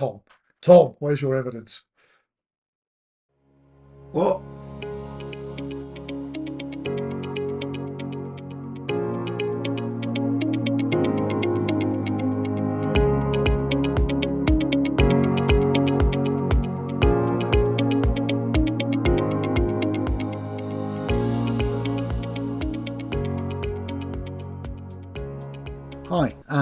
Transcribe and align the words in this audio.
Tom. 0.00 0.22
Tom, 0.62 0.94
where's 0.98 1.20
your 1.20 1.36
evidence? 1.36 1.84
What? 4.12 4.40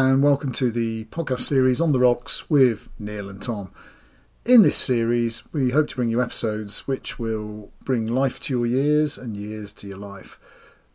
And 0.08 0.22
welcome 0.22 0.52
to 0.52 0.70
the 0.70 1.04
podcast 1.06 1.40
series 1.40 1.82
On 1.82 1.92
the 1.92 1.98
Rocks 1.98 2.48
with 2.48 2.88
Neil 2.98 3.28
and 3.28 3.42
Tom. 3.42 3.70
In 4.46 4.62
this 4.62 4.78
series, 4.78 5.42
we 5.52 5.68
hope 5.68 5.88
to 5.88 5.96
bring 5.96 6.08
you 6.08 6.22
episodes 6.22 6.88
which 6.88 7.18
will 7.18 7.70
bring 7.84 8.06
life 8.06 8.40
to 8.40 8.54
your 8.54 8.64
years 8.64 9.18
and 9.18 9.36
years 9.36 9.74
to 9.74 9.86
your 9.86 9.98
life. 9.98 10.38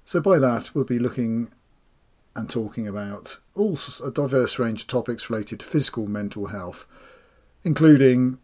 So, 0.04 0.20
by 0.20 0.40
that, 0.40 0.72
we'll 0.74 0.86
be 0.86 0.98
looking 0.98 1.52
and 2.36 2.50
talking 2.50 2.88
about 2.88 3.38
all 3.54 3.78
a 4.04 4.10
diverse 4.10 4.58
range 4.58 4.82
of 4.82 4.88
topics 4.88 5.30
related 5.30 5.60
to 5.60 5.66
physical 5.68 6.08
mental 6.08 6.48
health, 6.48 6.88
including 7.64 8.40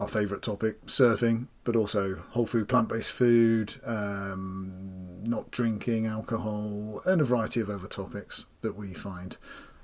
our 0.00 0.08
favourite 0.08 0.42
topic, 0.42 0.86
surfing, 0.86 1.48
but 1.62 1.76
also 1.76 2.22
whole 2.30 2.46
food, 2.46 2.70
plant 2.70 2.88
based 2.88 3.12
food, 3.12 3.74
um, 3.84 5.22
not 5.24 5.50
drinking 5.50 6.06
alcohol, 6.06 7.02
and 7.04 7.20
a 7.20 7.24
variety 7.24 7.60
of 7.60 7.68
other 7.68 7.86
topics 7.86 8.46
that 8.62 8.76
we 8.76 8.94
find 8.94 9.36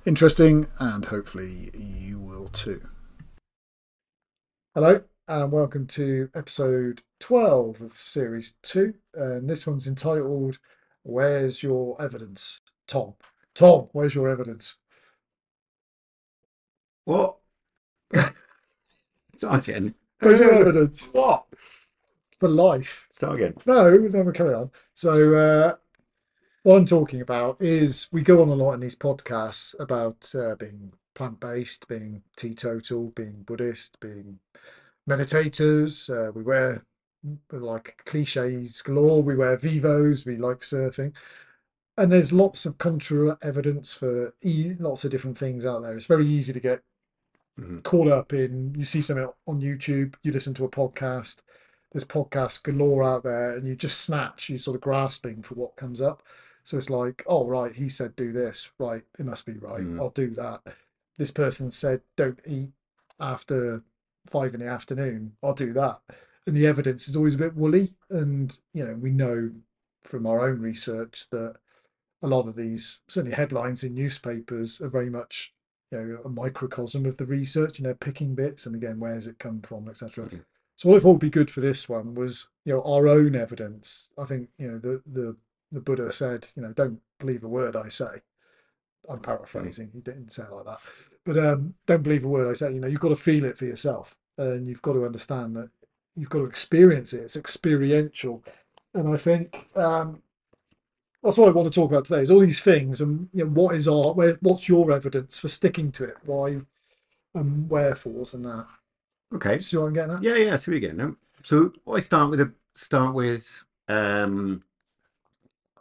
interesting, 0.07 0.67
and 0.79 1.05
hopefully 1.07 1.71
you 1.75 2.19
will 2.19 2.49
too. 2.49 2.87
Hello, 4.75 5.03
and 5.29 5.53
welcome 5.53 5.87
to 5.89 6.29
episode 6.35 7.03
12 7.21 7.81
of 7.81 7.97
series 7.97 8.55
2. 8.63 8.95
And 9.15 9.49
this 9.49 9.67
one's 9.67 9.87
entitled 9.87 10.59
Where's 11.03 11.63
Your 11.63 12.01
Evidence? 12.01 12.61
Tom. 12.87 13.15
Tom, 13.55 13.89
where's 13.93 14.15
your 14.15 14.29
evidence? 14.31 14.77
What? 17.05 17.37
Start 19.37 19.69
again. 19.69 19.95
Where's 20.21 20.41
your 20.41 20.55
evidence 20.61 21.11
What? 21.13 21.45
for 22.41 22.49
life? 22.49 23.09
Start 23.13 23.35
again. 23.37 23.55
No, 23.67 23.91
no, 23.97 24.23
we'll 24.23 24.33
carry 24.33 24.55
on. 24.55 24.71
So, 24.95 25.35
uh, 25.35 25.75
what 26.63 26.77
I'm 26.77 26.87
talking 26.87 27.21
about 27.21 27.61
is 27.61 28.09
we 28.13 28.23
go 28.23 28.43
on 28.43 28.49
a 28.49 28.55
lot 28.55 28.75
in 28.75 28.81
these 28.81 28.97
podcasts 28.97 29.75
about 29.81 30.33
uh, 30.35 30.55
being 30.57 30.93
plant 31.15 31.41
based, 31.41 31.89
being 31.89 32.23
teetotal, 32.37 33.11
being 33.17 33.43
Buddhist, 33.47 33.99
being 34.01 34.39
meditators. 35.09 36.09
Uh, 36.11 36.33
we 36.33 36.43
wear 36.43 36.85
like 37.51 38.03
cliches 38.05 38.83
galore. 38.83 39.23
We 39.23 39.37
wear 39.37 39.57
vivos. 39.57 40.25
We 40.25 40.37
like 40.37 40.59
surfing. 40.59 41.15
And 41.99 42.11
there's 42.11 42.33
lots 42.33 42.65
of 42.65 42.79
contra 42.79 43.37
evidence 43.43 43.93
for 43.93 44.35
e- 44.43 44.75
lots 44.79 45.05
of 45.05 45.11
different 45.11 45.37
things 45.37 45.67
out 45.67 45.83
there. 45.83 45.95
It's 45.97 46.07
very 46.07 46.27
easy 46.27 46.53
to 46.53 46.61
get 46.61 46.83
Mhm. 47.61 47.83
caught 47.83 48.09
up 48.09 48.33
in 48.33 48.75
you 48.79 48.87
see 48.87 49.03
something 49.03 49.29
on 49.47 49.61
YouTube, 49.61 50.15
you 50.23 50.33
listen 50.33 50.55
to 50.55 50.65
a 50.65 50.71
podcast, 50.71 51.43
there's 51.93 52.05
podcasts 52.05 52.63
galore 52.63 53.05
out 53.05 53.25
there, 53.25 53.55
and 53.55 53.69
you 53.69 53.77
just 53.77 54.01
snatch, 54.01 54.49
you 54.49 54.57
sort 54.57 54.75
of 54.77 54.81
grasping 54.81 55.43
for 55.43 55.55
what 55.55 55.77
comes 55.77 56.01
up. 56.01 56.23
So 56.65 56.79
it's 56.79 56.91
like, 56.91 57.23
oh 57.27 57.47
right, 57.47 57.75
he 57.75 57.89
said 57.89 58.15
do 58.17 58.33
this, 58.33 58.73
right, 58.79 59.03
it 59.19 59.27
must 59.27 59.47
be 59.47 59.55
right, 59.55 59.81
Mm. 59.83 59.99
I'll 59.99 60.11
do 60.11 60.31
that. 60.31 60.61
This 61.19 61.31
person 61.31 61.71
said 61.71 62.01
don't 62.17 62.41
eat 62.47 62.71
after 63.21 63.83
five 64.27 64.55
in 64.55 64.61
the 64.61 64.67
afternoon, 64.69 65.37
I'll 65.43 65.55
do 65.55 65.73
that. 65.75 66.01
And 66.47 66.57
the 66.57 66.67
evidence 66.67 67.09
is 67.09 67.17
always 67.17 67.35
a 67.37 67.39
bit 67.39 67.55
woolly, 67.57 67.95
and 68.11 68.57
you 68.73 68.85
know, 68.85 68.95
we 68.95 69.11
know 69.11 69.51
from 70.03 70.27
our 70.27 70.49
own 70.49 70.61
research 70.61 71.27
that 71.31 71.57
a 72.23 72.27
lot 72.29 72.49
of 72.49 72.57
these 72.57 73.01
certainly 73.09 73.37
headlines 73.37 73.85
in 73.85 73.95
newspapers 73.95 74.81
are 74.81 74.89
very 74.89 75.11
much 75.11 75.53
you 75.91 75.99
know 75.99 76.19
a 76.25 76.29
microcosm 76.29 77.05
of 77.07 77.17
the 77.17 77.27
research 77.27 77.79
and 77.79 77.87
they're 77.87 77.95
picking 77.95 78.35
bits 78.35 78.65
and 78.67 78.75
again 78.75 78.99
where 78.99 79.13
where's 79.13 79.27
it 79.27 79.39
come 79.39 79.61
from 79.61 79.89
etc 79.89 80.27
Mhm. 80.27 80.45
so 80.77 80.89
what 80.89 80.97
i 80.97 81.01
thought 81.01 81.13
would 81.13 81.21
be 81.21 81.31
good 81.31 81.51
for 81.51 81.61
this 81.61 81.89
one 81.89 82.15
was 82.15 82.49
you 82.65 82.73
know 82.73 82.83
our 82.83 83.07
own 83.09 83.35
evidence 83.37 84.09
i 84.17 84.25
think 84.25 84.49
you 84.59 84.69
know 84.71 84.79
the 84.79 85.03
the 85.05 85.37
the 85.73 85.81
buddha 85.81 86.13
said 86.13 86.49
you 86.55 86.63
know 86.63 86.73
don't 86.73 87.01
believe 87.19 87.43
a 87.45 87.49
word 87.49 87.77
i 87.77 87.89
say 87.89 88.21
i'm 89.09 89.21
paraphrasing 89.21 89.91
he 89.93 90.01
didn't 90.01 90.31
say 90.31 90.43
it 90.43 90.53
like 90.53 90.65
that 90.65 90.79
but 91.25 91.37
um 91.39 91.75
don't 91.87 92.03
believe 92.03 92.25
a 92.25 92.29
word 92.29 92.51
i 92.51 92.55
say 92.55 92.73
you 92.73 92.81
know 92.81 92.87
you've 92.87 93.01
got 93.01 93.09
to 93.09 93.17
feel 93.17 93.45
it 93.45 93.59
for 93.59 93.65
yourself 93.65 94.17
and 94.39 94.67
you've 94.67 94.83
got 94.83 94.93
to 94.93 95.05
understand 95.05 95.57
that 95.57 95.71
you've 96.15 96.31
got 96.31 96.39
to 96.39 96.45
experience 96.45 97.13
it 97.13 97.23
it's 97.23 97.37
experiential 97.37 98.43
and 98.95 99.09
i 99.09 99.17
think 99.17 99.69
um 99.77 100.23
that's 101.23 101.39
what 101.39 101.49
I 101.49 101.53
want 101.53 101.73
to 101.73 101.81
talk 101.81 101.91
about 101.91 102.05
today. 102.05 102.21
Is 102.21 102.31
all 102.31 102.41
these 102.41 102.61
things, 102.61 103.01
and 103.01 103.29
you 103.33 103.45
know, 103.45 103.51
what 103.51 103.77
is 103.77 103.87
art? 103.89 104.17
Where, 104.17 104.37
what's 104.41 104.69
your 104.69 104.91
evidence 104.91 105.39
for 105.39 105.49
sticking 105.49 105.93
to 105.93 106.05
it? 106.05 106.17
Why, 106.25 106.59
and 107.35 107.71
wherefores, 107.71 108.35
and 108.35 108.45
that. 108.45 108.67
Okay. 109.35 109.59
See 109.61 109.77
what 109.77 109.87
I'm 109.87 109.93
getting 109.93 110.17
at? 110.17 110.23
Yeah, 110.23 110.37
yeah. 110.37 110.57
So 110.57 110.73
we 110.73 110.79
again. 110.79 111.01
Um, 111.01 111.17
So 111.43 111.71
I 111.91 112.01
start 112.01 112.31
with 112.31 112.41
a 112.41 112.53
start 112.75 113.15
with 113.15 113.63
um, 113.89 114.63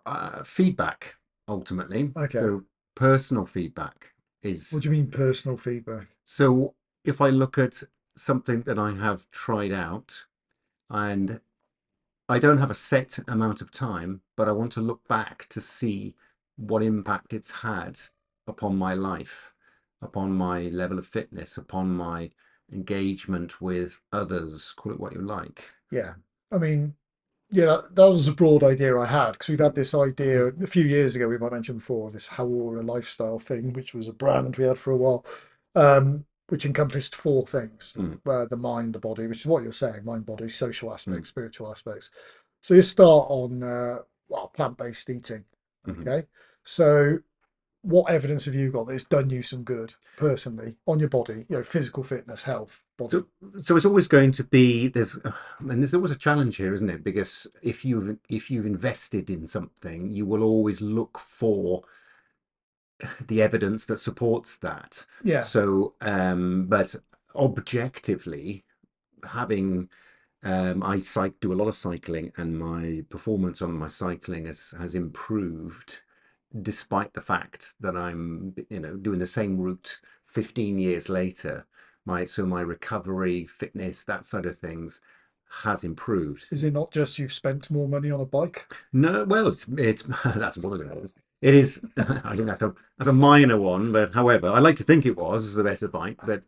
uh, 0.05 0.43
feedback. 0.43 1.15
Ultimately, 1.47 2.11
Okay. 2.15 2.39
So 2.39 2.63
personal 2.95 3.45
feedback 3.45 4.13
is 4.43 4.71
What 4.71 4.83
do 4.83 4.89
you 4.89 4.91
mean 4.95 5.07
personal 5.07 5.57
feedback? 5.57 6.07
So 6.23 6.75
if 7.03 7.19
I 7.19 7.29
look 7.29 7.57
at 7.57 7.83
something 8.15 8.61
that 8.61 8.79
I 8.79 8.91
have 8.93 9.29
tried 9.31 9.71
out 9.73 10.25
and 10.89 11.41
I 12.29 12.39
don't 12.39 12.59
have 12.59 12.71
a 12.71 12.75
set 12.75 13.19
amount 13.27 13.61
of 13.61 13.71
time, 13.71 14.21
but 14.37 14.47
I 14.47 14.53
want 14.53 14.71
to 14.73 14.81
look 14.81 15.05
back 15.07 15.47
to 15.49 15.59
see 15.59 16.15
what 16.55 16.83
impact 16.83 17.33
it's 17.33 17.51
had 17.51 17.99
upon 18.47 18.77
my 18.77 18.93
life, 18.93 19.53
upon 20.01 20.31
my 20.31 20.63
level 20.69 20.97
of 20.99 21.05
fitness, 21.05 21.57
upon 21.57 21.93
my 21.93 22.29
engagement 22.71 23.59
with 23.59 23.99
others, 24.13 24.73
call 24.77 24.93
it 24.93 24.99
what 24.99 25.13
you 25.13 25.21
like. 25.21 25.69
Yeah, 25.91 26.13
I 26.51 26.57
mean, 26.57 26.95
yeah, 27.51 27.65
that, 27.65 27.95
that 27.95 28.09
was 28.11 28.27
a 28.27 28.33
broad 28.33 28.63
idea 28.63 28.97
I 28.97 29.05
had 29.05 29.33
because 29.33 29.49
we've 29.49 29.59
had 29.59 29.75
this 29.75 29.93
idea 29.93 30.47
a 30.47 30.67
few 30.67 30.83
years 30.85 31.15
ago. 31.15 31.27
We 31.27 31.37
might 31.37 31.51
mention 31.51 31.75
before 31.77 32.09
this 32.11 32.29
Hawara 32.29 32.85
lifestyle 32.85 33.39
thing, 33.39 33.73
which 33.73 33.93
was 33.93 34.07
a 34.07 34.13
brand 34.13 34.57
we 34.57 34.63
had 34.65 34.77
for 34.77 34.91
a 34.91 34.97
while, 34.97 35.25
um, 35.75 36.25
which 36.47 36.65
encompassed 36.65 37.15
four 37.15 37.45
things: 37.45 37.95
Mm. 37.97 38.19
uh, 38.25 38.45
the 38.45 38.57
mind, 38.57 38.93
the 38.93 38.99
body, 38.99 39.27
which 39.27 39.39
is 39.41 39.45
what 39.45 39.63
you're 39.63 39.73
saying, 39.73 40.05
mind, 40.05 40.25
body, 40.25 40.49
social 40.49 40.93
aspects, 40.93 41.27
Mm. 41.27 41.31
spiritual 41.31 41.71
aspects. 41.71 42.09
So 42.61 42.73
you 42.73 42.81
start 42.81 43.27
on 43.29 43.63
uh, 43.63 43.99
well, 44.29 44.47
plant-based 44.47 45.09
eating. 45.09 45.45
Mhm. 45.87 46.01
Okay, 46.01 46.27
so 46.63 47.19
what 47.81 48.11
evidence 48.11 48.45
have 48.45 48.55
you 48.55 48.71
got 48.71 48.87
that 48.87 48.93
it's 48.93 49.03
done 49.03 49.29
you 49.29 49.41
some 49.41 49.63
good 49.63 49.95
personally 50.17 50.77
on 50.85 50.99
your 50.99 51.09
body? 51.09 51.45
You 51.49 51.57
know, 51.57 51.63
physical 51.63 52.03
fitness, 52.03 52.43
health, 52.43 52.83
body. 52.97 53.09
So, 53.09 53.27
so 53.59 53.75
it's 53.75 53.85
always 53.85 54.07
going 54.07 54.31
to 54.33 54.43
be 54.43 54.87
there's, 54.87 55.17
and 55.59 55.81
there's 55.81 55.93
always 55.93 56.11
a 56.11 56.15
challenge 56.15 56.57
here, 56.57 56.73
isn't 56.73 56.89
it? 56.89 57.03
Because 57.03 57.47
if 57.61 57.83
you've 57.83 58.17
if 58.29 58.51
you've 58.51 58.65
invested 58.65 59.29
in 59.29 59.47
something, 59.47 60.11
you 60.11 60.25
will 60.25 60.43
always 60.43 60.81
look 60.81 61.17
for 61.17 61.83
the 63.27 63.41
evidence 63.41 63.85
that 63.85 63.99
supports 63.99 64.57
that. 64.57 65.05
yeah, 65.23 65.41
So, 65.41 65.95
um, 66.01 66.67
but 66.67 66.95
objectively, 67.35 68.63
having 69.23 69.89
um, 70.43 70.83
I 70.83 71.01
do 71.39 71.53
a 71.53 71.55
lot 71.55 71.67
of 71.67 71.75
cycling, 71.75 72.31
and 72.37 72.57
my 72.57 73.03
performance 73.09 73.61
on 73.61 73.73
my 73.73 73.87
cycling 73.87 74.45
has 74.47 74.73
has 74.79 74.95
improved, 74.95 76.01
despite 76.61 77.13
the 77.13 77.21
fact 77.21 77.75
that 77.79 77.95
I'm 77.95 78.53
you 78.69 78.79
know 78.79 78.95
doing 78.95 79.19
the 79.19 79.27
same 79.27 79.59
route 79.59 79.99
15 80.25 80.79
years 80.79 81.09
later. 81.09 81.65
My 82.05 82.25
so 82.25 82.45
my 82.45 82.61
recovery, 82.61 83.45
fitness, 83.45 84.03
that 84.05 84.25
side 84.25 84.45
of 84.45 84.57
things 84.57 85.01
has 85.63 85.83
improved. 85.83 86.45
is 86.49 86.63
it 86.63 86.73
not 86.73 86.91
just 86.91 87.19
you've 87.19 87.33
spent 87.33 87.69
more 87.69 87.87
money 87.87 88.09
on 88.09 88.21
a 88.21 88.25
bike? 88.25 88.73
No, 88.93 89.25
well, 89.25 89.47
it's 89.47 89.65
it's 89.77 90.03
that's 90.23 90.57
one 90.57 90.81
of 90.81 90.89
those. 90.89 91.13
It 91.41 91.55
is. 91.55 91.81
I 91.97 92.35
think 92.35 92.47
that's 92.47 92.61
a 92.61 92.73
that's 92.97 93.09
a 93.09 93.13
minor 93.13 93.57
one, 93.57 93.91
but 93.91 94.13
however, 94.13 94.49
I 94.49 94.59
like 94.59 94.77
to 94.77 94.83
think 94.83 95.05
it 95.05 95.17
was 95.17 95.53
the 95.53 95.63
better 95.63 95.87
bike. 95.87 96.19
But 96.25 96.43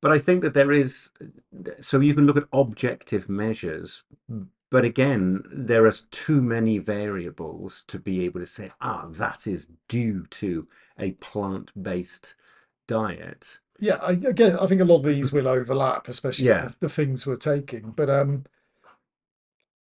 but 0.00 0.12
I 0.12 0.18
think 0.18 0.42
that 0.42 0.54
there 0.54 0.72
is. 0.72 1.10
So 1.80 2.00
you 2.00 2.14
can 2.14 2.26
look 2.26 2.36
at 2.36 2.48
objective 2.52 3.28
measures, 3.28 4.04
but 4.70 4.84
again, 4.84 5.42
there 5.52 5.86
are 5.86 5.92
too 6.10 6.42
many 6.42 6.78
variables 6.78 7.84
to 7.88 7.98
be 7.98 8.24
able 8.24 8.40
to 8.40 8.46
say, 8.46 8.70
ah, 8.80 9.06
that 9.10 9.46
is 9.46 9.68
due 9.88 10.24
to 10.30 10.66
a 10.98 11.12
plant-based 11.12 12.34
diet. 12.88 13.60
Yeah, 13.80 13.96
I, 13.96 14.10
I 14.10 14.32
guess 14.32 14.54
I 14.56 14.66
think 14.66 14.80
a 14.80 14.84
lot 14.84 14.98
of 14.98 15.04
these 15.04 15.32
will 15.32 15.48
overlap, 15.48 16.08
especially 16.08 16.46
Yeah. 16.46 16.66
the, 16.68 16.76
the 16.80 16.88
things 16.88 17.26
we're 17.26 17.36
taking. 17.36 17.90
But 17.90 18.08
um, 18.10 18.44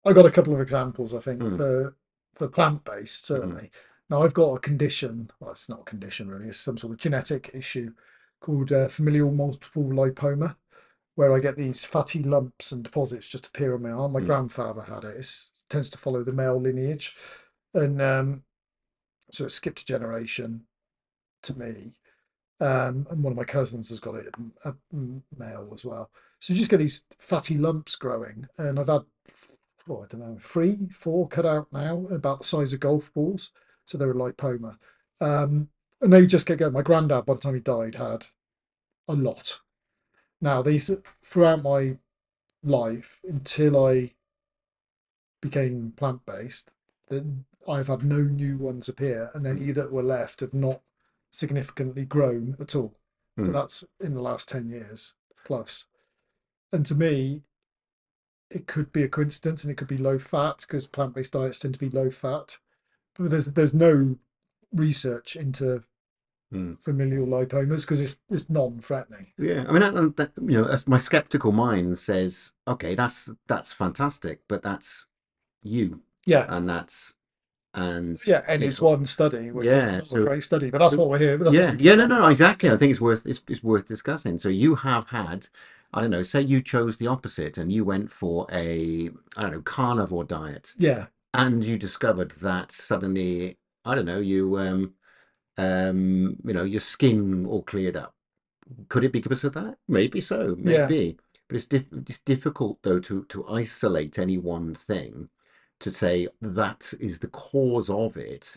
I 0.06 0.12
got 0.12 0.26
a 0.26 0.30
couple 0.30 0.54
of 0.54 0.60
examples. 0.60 1.14
I 1.14 1.20
think 1.20 1.40
Mm. 1.40 1.56
for 1.56 1.96
for 2.34 2.48
plant 2.48 2.84
based 2.84 3.26
certainly. 3.26 3.70
Now 4.08 4.22
I've 4.22 4.32
got 4.34 4.54
a 4.54 4.60
condition. 4.60 5.30
Well, 5.40 5.50
it's 5.50 5.68
not 5.68 5.80
a 5.80 5.84
condition 5.84 6.28
really. 6.28 6.48
It's 6.48 6.58
some 6.58 6.78
sort 6.78 6.92
of 6.94 6.98
genetic 6.98 7.50
issue 7.52 7.92
called 8.40 8.72
uh, 8.72 8.88
familial 8.88 9.30
multiple 9.30 9.84
lipoma, 9.84 10.56
where 11.14 11.34
I 11.34 11.40
get 11.40 11.56
these 11.56 11.84
fatty 11.84 12.22
lumps 12.22 12.72
and 12.72 12.82
deposits 12.82 13.28
just 13.28 13.48
appear 13.48 13.74
on 13.74 13.82
my 13.82 13.90
arm. 13.90 14.12
My 14.12 14.20
Mm. 14.20 14.26
grandfather 14.26 14.82
had 14.82 15.04
it. 15.04 15.16
It 15.16 15.46
tends 15.68 15.90
to 15.90 15.98
follow 15.98 16.24
the 16.24 16.32
male 16.32 16.60
lineage, 16.60 17.16
and 17.74 18.00
um, 18.00 18.44
so 19.30 19.44
it 19.44 19.50
skipped 19.50 19.80
a 19.82 19.84
generation 19.84 20.66
to 21.42 21.58
me. 21.58 21.96
Um, 22.60 23.06
and 23.10 23.22
one 23.22 23.32
of 23.32 23.38
my 23.38 23.44
cousins 23.44 23.88
has 23.88 24.00
got 24.00 24.16
it, 24.16 24.34
a 24.64 24.74
male 25.36 25.70
as 25.72 25.84
well. 25.84 26.10
So 26.40 26.52
you 26.52 26.58
just 26.58 26.70
get 26.70 26.76
these 26.76 27.04
fatty 27.18 27.56
lumps 27.56 27.96
growing, 27.96 28.46
and 28.58 28.78
I've 28.78 28.88
had, 28.88 29.02
oh, 29.88 30.02
I 30.02 30.06
don't 30.06 30.20
know, 30.20 30.38
three, 30.40 30.88
four 30.90 31.26
cut 31.26 31.46
out 31.46 31.72
now, 31.72 32.06
about 32.10 32.38
the 32.38 32.44
size 32.44 32.74
of 32.74 32.80
golf 32.80 33.12
balls. 33.14 33.52
So 33.86 33.96
they're 33.96 34.10
a 34.10 34.14
lipoma. 34.14 34.76
Um, 35.20 35.70
and 36.02 36.12
they 36.12 36.26
just 36.26 36.46
get 36.46 36.58
going. 36.58 36.72
My 36.72 36.82
granddad, 36.82 37.26
by 37.26 37.34
the 37.34 37.40
time 37.40 37.54
he 37.54 37.60
died, 37.60 37.94
had 37.94 38.26
a 39.08 39.14
lot. 39.14 39.60
Now, 40.40 40.62
these 40.62 40.90
throughout 41.22 41.62
my 41.62 41.98
life 42.62 43.20
until 43.24 43.86
I 43.86 44.14
became 45.40 45.92
plant 45.92 46.24
based, 46.26 46.70
then 47.08 47.44
I've 47.68 47.88
had 47.88 48.04
no 48.04 48.22
new 48.22 48.56
ones 48.56 48.88
appear, 48.88 49.30
and 49.34 49.46
any 49.46 49.70
that 49.72 49.92
were 49.92 50.02
left 50.02 50.40
have 50.40 50.54
not 50.54 50.82
significantly 51.30 52.04
grown 52.04 52.56
at 52.60 52.74
all. 52.74 52.94
So 53.38 53.46
Mm. 53.46 53.52
that's 53.52 53.84
in 54.00 54.14
the 54.14 54.22
last 54.22 54.48
10 54.48 54.68
years 54.68 55.14
plus. 55.44 55.86
And 56.72 56.84
to 56.86 56.94
me, 56.94 57.42
it 58.50 58.66
could 58.66 58.92
be 58.92 59.02
a 59.02 59.08
coincidence 59.08 59.62
and 59.64 59.70
it 59.70 59.76
could 59.76 59.88
be 59.88 59.96
low 59.96 60.18
fat 60.18 60.64
because 60.66 60.86
plant 60.86 61.14
based 61.14 61.32
diets 61.32 61.58
tend 61.58 61.74
to 61.74 61.80
be 61.80 61.88
low 61.88 62.10
fat. 62.10 62.58
But 63.14 63.30
there's 63.30 63.52
there's 63.52 63.74
no 63.74 64.18
research 64.72 65.36
into 65.36 65.84
Mm. 66.52 66.82
familial 66.82 67.26
lipomas 67.28 67.82
because 67.82 68.00
it's 68.00 68.20
it's 68.28 68.50
non-threatening. 68.50 69.28
Yeah, 69.38 69.64
I 69.68 69.72
mean, 69.72 69.82
that, 69.82 70.16
that, 70.16 70.32
you 70.36 70.60
know, 70.60 70.64
as 70.64 70.88
my 70.88 70.98
skeptical 70.98 71.52
mind 71.52 71.96
says, 71.96 72.54
okay, 72.66 72.96
that's 72.96 73.30
that's 73.46 73.72
fantastic, 73.72 74.40
but 74.48 74.60
that's 74.62 75.06
you, 75.62 76.00
Yeah. 76.26 76.46
and 76.48 76.68
that's 76.68 77.14
and 77.72 78.18
Yeah, 78.26 78.42
and 78.48 78.64
it's 78.64 78.74
it's 78.78 78.82
one 78.82 79.06
study. 79.06 79.52
which 79.52 79.66
Yeah, 79.66 79.82
is 79.82 79.92
not 79.92 80.06
so- 80.08 80.22
a 80.22 80.24
great 80.24 80.42
study, 80.42 80.70
but 80.70 80.78
that's 80.78 80.94
so- 80.94 80.98
what 80.98 81.10
we're 81.10 81.18
here. 81.18 81.38
Yeah, 81.52 81.76
yeah, 81.78 81.94
no, 81.94 82.06
no, 82.08 82.26
exactly. 82.26 82.68
I 82.68 82.76
think 82.76 82.90
it's 82.90 83.00
worth 83.00 83.26
it's, 83.26 83.40
it's 83.46 83.62
worth 83.62 83.86
discussing. 83.86 84.36
So 84.36 84.48
you 84.48 84.74
have 84.74 85.06
had, 85.06 85.46
I 85.94 86.00
don't 86.00 86.10
know, 86.10 86.24
say 86.24 86.40
you 86.40 86.60
chose 86.60 86.96
the 86.96 87.06
opposite 87.06 87.58
and 87.58 87.70
you 87.70 87.84
went 87.84 88.10
for 88.10 88.48
a, 88.52 89.08
I 89.36 89.42
don't 89.42 89.52
know, 89.52 89.62
carnivore 89.62 90.24
diet, 90.24 90.74
yeah, 90.78 91.06
and 91.32 91.62
you 91.64 91.78
discovered 91.78 92.32
that 92.42 92.72
suddenly, 92.72 93.56
I 93.84 93.94
don't 93.94 94.06
know, 94.06 94.18
you 94.18 94.58
um 94.58 94.94
um 95.60 96.36
you 96.44 96.54
know 96.54 96.64
your 96.64 96.80
skin 96.80 97.46
all 97.46 97.62
cleared 97.62 97.96
up. 97.96 98.14
Could 98.88 99.04
it 99.04 99.12
be 99.12 99.20
because 99.20 99.44
of 99.44 99.52
that? 99.54 99.76
Maybe 99.88 100.20
so, 100.20 100.56
Yeah. 100.64 100.88
maybe. 100.88 101.18
But 101.48 101.56
it's 101.56 101.66
diff 101.66 101.86
it's 101.92 102.20
difficult 102.20 102.78
though 102.82 103.00
to 103.00 103.24
to 103.24 103.46
isolate 103.48 104.18
any 104.18 104.38
one 104.38 104.74
thing 104.74 105.28
to 105.80 105.90
say 105.90 106.28
that 106.40 106.92
is 107.00 107.18
the 107.18 107.28
cause 107.28 107.90
of 107.90 108.16
it. 108.16 108.56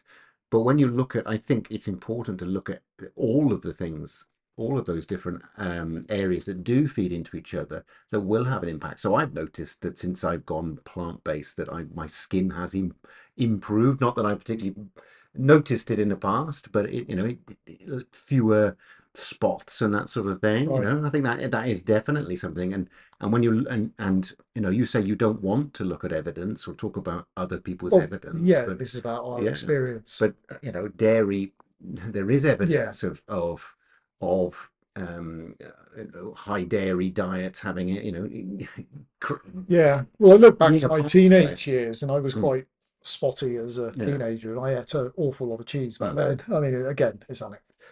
But 0.51 0.61
when 0.61 0.77
you 0.77 0.87
look 0.87 1.15
at, 1.15 1.27
I 1.27 1.37
think 1.37 1.67
it's 1.71 1.87
important 1.87 2.39
to 2.39 2.45
look 2.45 2.69
at 2.69 2.81
all 3.15 3.51
of 3.53 3.61
the 3.61 3.73
things, 3.73 4.27
all 4.55 4.77
of 4.77 4.85
those 4.85 5.05
different 5.07 5.41
um, 5.57 6.05
areas 6.09 6.45
that 6.45 6.63
do 6.63 6.87
feed 6.87 7.11
into 7.11 7.35
each 7.37 7.55
other 7.55 7.83
that 8.11 8.19
will 8.19 8.43
have 8.45 8.61
an 8.63 8.69
impact. 8.69 8.99
So 8.99 9.15
I've 9.15 9.33
noticed 9.33 9.81
that 9.81 9.97
since 9.97 10.23
I've 10.23 10.45
gone 10.45 10.77
plant-based, 10.85 11.57
that 11.57 11.69
I 11.73 11.85
my 11.95 12.07
skin 12.07 12.49
has 12.51 12.75
im 12.75 12.93
improved. 13.37 13.99
Not 14.01 14.15
that 14.17 14.25
I 14.27 14.35
particularly 14.35 14.75
noticed 15.35 15.91
it 15.91 15.99
in 15.99 16.09
the 16.09 16.15
past, 16.15 16.71
but 16.71 16.85
it, 16.87 17.09
you 17.09 17.15
know, 17.15 17.25
it, 17.25 17.37
it, 17.65 18.05
fewer 18.11 18.75
spots 19.15 19.81
and 19.81 19.93
that 19.93 20.09
sort 20.09 20.27
of 20.27 20.41
thing. 20.41 20.65
You 20.65 20.79
know, 20.81 21.05
I 21.05 21.09
think 21.09 21.23
that 21.23 21.51
that 21.51 21.67
is 21.67 21.81
definitely 21.83 22.35
something. 22.35 22.73
And 22.73 22.89
and 23.21 23.31
when 23.31 23.43
you 23.43 23.67
and 23.69 23.91
and 23.99 24.31
you 24.55 24.61
know, 24.61 24.69
you 24.69 24.85
say 24.85 25.01
you 25.01 25.15
don't 25.15 25.41
want 25.41 25.73
to 25.75 25.83
look 25.83 26.03
at 26.03 26.11
evidence 26.11 26.67
or 26.67 26.73
talk 26.73 26.97
about 26.97 27.27
other 27.37 27.59
people's 27.59 27.93
Well, 27.93 28.01
evidence. 28.03 28.49
yeah. 28.49 28.65
but 28.65 28.77
This 28.77 28.93
is 28.93 28.99
about 29.01 29.23
our 29.25 29.41
yeah, 29.41 29.49
experience. 29.51 30.17
but 30.19 30.33
uh, 30.51 30.55
you 30.61 30.71
know, 30.71 30.87
dairy, 30.87 31.53
there 31.81 32.31
is 32.31 32.45
evidence 32.45 33.03
of 33.03 33.21
of 33.27 33.75
of 34.21 34.69
um, 34.95 35.55
uh, 35.65 36.31
high 36.35 36.63
dairy 36.63 37.09
diets 37.09 37.59
having 37.59 37.89
it. 37.89 38.03
You 38.03 38.11
know, 38.11 38.65
cr- 39.19 39.47
Yeah. 39.67 40.03
Well, 40.19 40.33
I 40.33 40.35
look 40.35 40.59
back 40.59 40.75
to 40.77 40.87
my 40.87 41.01
teenage 41.01 41.67
years, 41.67 42.03
and 42.03 42.11
I 42.11 42.19
was 42.19 42.33
Mm. 42.35 42.41
quite 42.41 42.65
spotty 43.03 43.57
as 43.57 43.77
a 43.77 43.91
Yeah. 43.95 44.05
teenager, 44.05 44.51
and 44.55 44.59
I 44.65 44.79
ate 44.79 44.93
an 44.95 45.11
awful 45.17 45.47
lot 45.47 45.59
of 45.59 45.65
cheese 45.65 45.97
back 45.97 46.13
Mm. 46.13 46.15
then. 46.15 46.55
I 46.55 46.59
mean, 46.59 46.85
again, 46.85 47.23
it's 47.29 47.43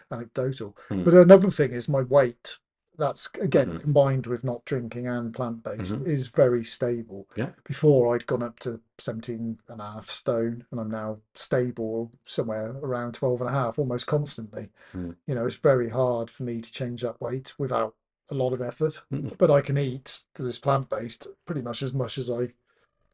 anecdotal. 0.09 0.75
Mm. 0.89 1.05
But 1.05 1.13
another 1.13 1.51
thing 1.51 1.71
is 1.71 1.87
my 1.89 2.01
weight. 2.01 2.57
That's 2.97 3.29
again 3.39 3.69
Mhm. 3.71 3.81
combined 3.81 4.27
with 4.27 4.43
not 4.43 4.63
drinking 4.65 5.07
and 5.07 5.33
plant 5.33 5.63
based 5.63 5.93
Mhm. 5.95 6.05
is 6.05 6.27
very 6.27 6.63
stable. 6.63 7.27
Yeah. 7.35 7.51
Before 7.63 8.13
I'd 8.13 8.27
gone 8.27 8.43
up 8.43 8.59
to 8.59 8.81
17 8.99 9.59
and 9.69 9.81
a 9.81 9.91
half 9.93 10.09
stone, 10.09 10.65
and 10.69 10.79
I'm 10.79 10.91
now 10.91 11.19
stable 11.33 12.11
somewhere 12.25 12.71
around 12.83 13.13
12 13.13 13.41
and 13.41 13.49
a 13.49 13.53
half 13.53 13.79
almost 13.79 14.07
constantly. 14.07 14.69
Mm. 14.93 15.15
You 15.25 15.35
know, 15.35 15.45
it's 15.45 15.55
very 15.55 15.89
hard 15.89 16.29
for 16.29 16.43
me 16.43 16.61
to 16.61 16.71
change 16.71 17.01
that 17.01 17.19
weight 17.21 17.57
without 17.57 17.95
a 18.29 18.35
lot 18.35 18.53
of 18.53 18.61
effort 18.61 19.01
Mm. 19.11 19.37
but 19.37 19.51
I 19.51 19.59
can 19.61 19.77
eat 19.77 20.23
because 20.31 20.45
it's 20.45 20.59
plant 20.59 20.89
based 20.89 21.27
pretty 21.45 21.61
much 21.61 21.81
as 21.83 21.93
much 21.93 22.17
as 22.17 22.29
I 22.29 22.53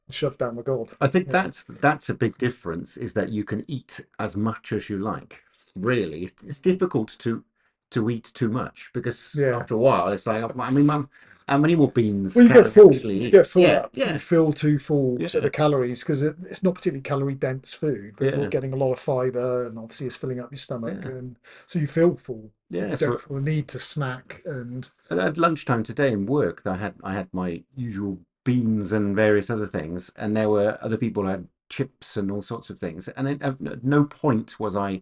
shove 0.10 0.38
down 0.38 0.56
my 0.56 0.62
gob. 0.62 0.90
I 1.02 1.08
think 1.08 1.28
Yeah. 1.28 1.32
that's 1.44 1.64
that's 1.64 2.10
a 2.10 2.14
big 2.14 2.38
difference. 2.38 2.98
Is 2.98 3.14
that 3.14 3.30
you 3.30 3.44
can 3.44 3.64
eat 3.68 4.02
as 4.20 4.36
much 4.38 4.72
as 4.72 4.90
you 4.90 5.00
like. 5.00 5.44
Really, 5.76 6.24
it's, 6.24 6.34
it's 6.46 6.60
difficult 6.60 7.16
to 7.20 7.44
to 7.92 8.10
eat 8.10 8.32
too 8.34 8.50
much 8.50 8.90
because 8.94 9.36
Yeah. 9.40 9.56
after 9.58 9.76
a 9.76 9.78
while, 9.78 10.10
it's 10.10 10.28
like 10.28 10.44
I 10.60 10.70
mean, 10.72 10.90
um, 10.90 11.10
how 11.48 11.58
many 11.58 11.78
more 11.78 11.90
beans 11.90 12.36
Well, 12.36 12.46
you 12.46 12.54
get 12.54 12.68
full. 12.68 12.94
actually 12.94 13.24
You 13.24 13.32
get 13.32 13.48
full. 13.48 13.62
Yeah, 13.62 13.78
up, 13.84 13.92
yeah. 13.94 14.12
You 14.14 14.20
feel 14.20 14.52
too 14.52 14.78
full 14.78 15.16
Yeah. 15.22 15.30
to 15.30 15.40
the 15.40 15.50
calories 15.50 16.04
because 16.04 16.22
it, 16.22 16.36
it's 16.50 16.62
not 16.64 16.76
particularly 16.76 17.02
calorie 17.04 17.36
dense 17.36 17.74
food, 17.74 18.16
but 18.18 18.26
Yeah. 18.34 18.40
you're 18.42 18.50
getting 18.50 18.74
a 18.74 18.76
lot 18.76 18.92
of 18.92 19.00
fiber 19.00 19.66
and 19.68 19.80
obviously 19.80 20.08
it's 20.08 20.18
filling 20.18 20.42
up 20.42 20.52
your 20.52 20.58
stomach, 20.58 21.06
Yeah. 21.06 21.12
and 21.12 21.40
so 21.66 21.80
you 21.80 21.88
feel 21.88 22.16
full. 22.16 22.52
Yeah, 22.70 22.90
You 22.90 22.98
so- 22.98 23.06
don't 23.08 23.22
feel 23.22 23.38
a 23.38 23.42
need 23.42 23.70
to 23.70 23.80
snack 23.80 24.42
and 24.46 24.90
At- 25.10 25.20
At 25.20 25.38
lunchtime 25.38 25.84
today 25.84 26.12
in 26.12 26.26
work, 26.26 26.64
I 26.66 26.76
had 26.76 26.96
I 27.02 27.14
had 27.14 27.30
my 27.34 27.64
usual 27.78 28.20
beans 28.48 28.94
and 28.94 29.16
various 29.16 29.50
other 29.52 29.68
things, 29.68 30.12
and 30.18 30.36
there 30.36 30.50
were 30.50 30.78
other 30.82 30.98
people 30.98 31.24
who 31.24 31.30
had 31.30 31.48
chips 31.70 32.18
and 32.18 32.32
all 32.32 32.42
sorts 32.42 32.70
of 32.72 32.80
things. 32.80 33.10
And 33.10 33.28
at, 33.30 33.42
at 33.44 33.56
uh, 33.68 33.76
no 33.84 34.06
point 34.06 34.60
was 34.60 34.76
I 34.78 35.02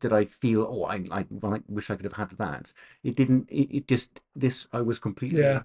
did 0.00 0.12
I 0.12 0.24
feel 0.26 0.62
oh 0.68 0.84
I 0.86 0.96
I, 1.10 1.26
well, 1.30 1.54
I 1.56 1.60
wish 1.68 1.90
I 1.90 1.96
could 1.96 2.04
have 2.10 2.14
had 2.24 2.30
that. 2.38 2.72
It 3.02 3.16
didn't. 3.16 3.50
It, 3.50 3.68
it 3.78 3.88
just 3.88 4.20
this 4.36 4.66
I 4.72 4.82
was 4.82 4.98
completely 5.00 5.40
Yeah. 5.40 5.62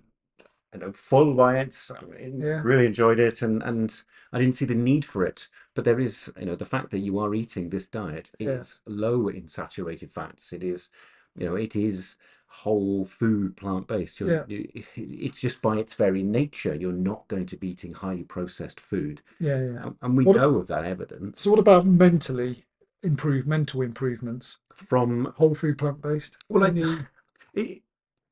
you 0.73 0.79
know 0.79 0.91
full 0.91 1.33
by 1.35 1.59
it. 1.59 1.75
I 1.91 2.03
Yeah. 2.37 2.61
really 2.63 2.85
enjoyed 2.85 3.19
it, 3.19 3.41
and 3.41 3.63
and 3.63 4.01
I 4.33 4.39
didn't 4.39 4.55
see 4.55 4.65
the 4.65 4.75
need 4.75 5.05
for 5.05 5.23
it. 5.25 5.49
But 5.75 5.85
there 5.85 5.99
is 5.99 6.31
you 6.39 6.45
know 6.45 6.55
the 6.55 6.65
fact 6.65 6.91
that 6.91 6.99
you 6.99 7.19
are 7.19 7.33
eating 7.35 7.69
this 7.69 7.87
diet 7.87 8.31
Yeah. 8.39 8.61
is 8.61 8.81
low 8.85 9.27
in 9.29 9.47
saturated 9.47 10.11
fats. 10.11 10.53
It 10.53 10.63
is 10.63 10.89
you 11.35 11.45
know 11.45 11.55
it 11.55 11.75
is 11.75 12.17
whole 12.51 13.05
food 13.05 13.55
plant 13.55 13.87
based 13.87 14.19
Yeah. 14.19 14.43
it's 14.49 15.39
just 15.39 15.61
by 15.61 15.77
its 15.77 15.93
very 15.93 16.23
nature 16.23 16.75
you're 16.75 16.91
not 16.91 17.27
going 17.27 17.45
to 17.45 17.57
be 17.57 17.69
eating 17.69 17.91
highly 17.93 18.23
processed 18.23 18.79
food 18.79 19.21
yeah, 19.39 19.59
yeah. 19.59 19.83
and, 19.83 19.95
and 20.01 20.17
we 20.17 20.25
What- 20.25 20.35
know 20.37 20.55
of 20.55 20.67
that 20.67 20.83
evidence 20.83 21.41
So 21.41 21.51
what 21.51 21.59
about 21.59 21.85
mentally 21.85 22.65
improve 23.03 23.45
mental 23.47 23.81
improvements? 23.81 24.59
from 24.73 25.25
Whole 25.37 25.53
food 25.55 25.77
plant 25.77 26.01
based. 26.01 26.37
well 26.49 26.63
I, 26.63 27.05
it, 27.53 27.81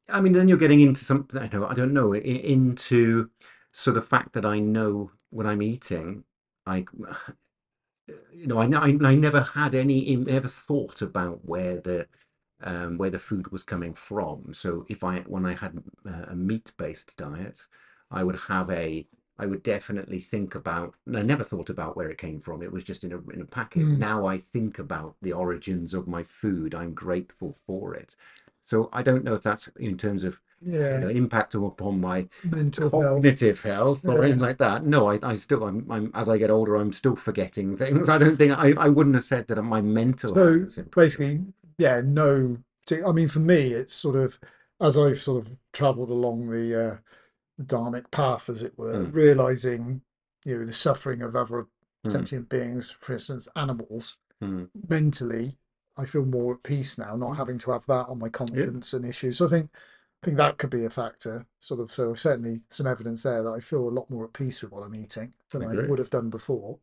I 0.09 0.19
mean 0.21 0.33
then 0.33 0.47
you're 0.47 0.57
getting 0.57 0.81
into 0.81 1.05
something 1.05 1.39
I, 1.39 1.47
know, 1.53 1.67
I 1.67 1.73
don't 1.75 1.93
know 1.93 2.13
into 2.15 3.29
so 3.71 3.91
the 3.91 4.01
fact 4.01 4.33
that 4.33 4.45
I 4.45 4.57
know 4.59 5.11
what 5.29 5.45
I'm 5.45 5.61
eating 5.61 6.23
I 6.65 6.85
you 8.33 8.47
know 8.47 8.57
I, 8.59 8.65
I, 8.65 8.97
I 9.03 9.15
never 9.15 9.41
had 9.41 9.75
any 9.75 10.15
never 10.15 10.47
thought 10.47 11.01
about 11.01 11.41
where 11.45 11.79
the 11.81 12.07
um, 12.63 12.97
where 12.97 13.09
the 13.09 13.19
food 13.19 13.51
was 13.51 13.63
coming 13.63 13.93
from. 13.93 14.53
So 14.53 14.85
if 14.89 15.03
I 15.03 15.19
when 15.21 15.45
I 15.45 15.53
had 15.53 15.77
uh, 16.07 16.25
a 16.27 16.35
meat-based 16.35 17.15
diet, 17.17 17.65
I 18.11 18.23
would 18.23 18.39
have 18.47 18.69
a 18.69 19.07
I 19.39 19.45
would 19.45 19.61
definitely 19.63 20.19
think 20.19 20.55
about. 20.55 20.95
I 21.13 21.21
never 21.21 21.43
thought 21.43 21.69
about 21.69 21.95
where 21.95 22.09
it 22.09 22.17
came 22.17 22.39
from. 22.39 22.63
It 22.63 22.71
was 22.71 22.83
just 22.83 23.03
in 23.03 23.13
a 23.13 23.19
in 23.29 23.41
a 23.41 23.45
packet. 23.45 23.83
Mm. 23.83 23.99
Now 23.99 24.25
I 24.25 24.37
think 24.39 24.79
about 24.79 25.15
the 25.21 25.33
origins 25.33 25.93
of 25.93 26.07
my 26.07 26.23
food. 26.23 26.73
I'm 26.73 26.93
grateful 26.93 27.53
for 27.53 27.93
it. 27.93 28.15
So 28.61 28.89
I 28.91 29.01
don't 29.03 29.23
know 29.23 29.35
if 29.35 29.43
that's 29.43 29.67
in 29.79 29.97
terms 29.97 30.23
of 30.23 30.41
you 30.89 30.99
know, 30.99 31.07
impact 31.09 31.53
upon 31.55 32.01
my 32.01 32.27
mental 32.43 32.89
health. 32.89 33.21
cognitive 33.21 33.61
health 33.61 34.07
or 34.07 34.17
Yeah. 34.19 34.23
anything 34.23 34.41
like 34.41 34.57
that. 34.57 34.85
No, 34.85 35.09
I, 35.11 35.19
I 35.23 35.35
still, 35.37 35.63
I'm, 35.65 35.85
I'm, 35.91 36.11
as 36.13 36.29
I 36.29 36.37
get 36.37 36.49
older, 36.49 36.75
I'm 36.75 36.93
still 36.93 37.15
forgetting 37.15 37.77
things. 37.77 38.09
I 38.09 38.17
don't 38.17 38.35
think 38.35 38.53
I, 38.53 38.73
I 38.77 38.89
wouldn't 38.89 39.15
have 39.15 39.23
said 39.25 39.47
that 39.47 39.61
my 39.61 39.81
mental 39.81 40.33
So 40.33 40.35
health 40.35 40.63
is 40.63 40.79
basically, 40.95 41.45
yeah, 41.77 42.01
no. 42.03 42.57
I 43.05 43.11
mean, 43.11 43.27
for 43.27 43.39
me, 43.39 43.73
it's 43.73 43.93
sort 43.93 44.15
of 44.15 44.39
as 44.79 44.97
I've 44.97 45.21
sort 45.21 45.45
of 45.45 45.57
travelled 45.73 46.09
along 46.09 46.49
the, 46.49 46.91
uh, 46.91 46.97
the 47.57 47.63
Dharmic 47.63 48.11
path, 48.11 48.49
as 48.49 48.63
it 48.63 48.77
were, 48.77 49.05
Mm. 49.05 49.15
realizing 49.15 50.01
you 50.45 50.59
know 50.59 50.65
the 50.65 50.73
suffering 50.73 51.21
of 51.21 51.35
other 51.35 51.67
Mm. 52.05 52.11
sentient 52.11 52.49
beings, 52.49 52.91
for 52.91 53.13
instance, 53.13 53.47
animals. 53.55 54.17
Mm. 54.41 54.69
Mentally, 54.87 55.57
I 55.97 56.05
feel 56.05 56.23
more 56.25 56.53
at 56.53 56.63
peace 56.63 56.97
now, 56.97 57.15
not 57.15 57.35
having 57.37 57.57
to 57.59 57.71
have 57.71 57.85
that 57.87 58.07
on 58.07 58.19
my 58.19 58.29
conscience 58.29 58.93
and 58.93 59.03
issues. 59.05 59.39
So 59.39 59.47
I 59.47 59.49
think 59.49 59.69
I 60.23 60.25
think 60.27 60.37
that 60.37 60.57
could 60.57 60.69
be 60.71 60.85
a 60.85 60.89
factor. 60.89 61.45
Sort 61.59 61.79
of. 61.79 61.91
So 61.91 62.13
certainly 62.13 62.61
some 62.69 62.87
evidence 62.87 63.23
there 63.23 63.43
that 63.43 63.51
I 63.51 63.59
feel 63.59 63.87
a 63.87 63.91
lot 63.91 64.09
more 64.09 64.25
at 64.25 64.33
peace 64.33 64.61
with 64.61 64.71
what 64.71 64.83
I'm 64.83 64.95
eating 64.95 65.33
than 65.51 65.63
I, 65.63 65.73
Agree. 65.73 65.87
would 65.87 65.99
have 65.99 66.09
done 66.09 66.29
before, 66.29 66.79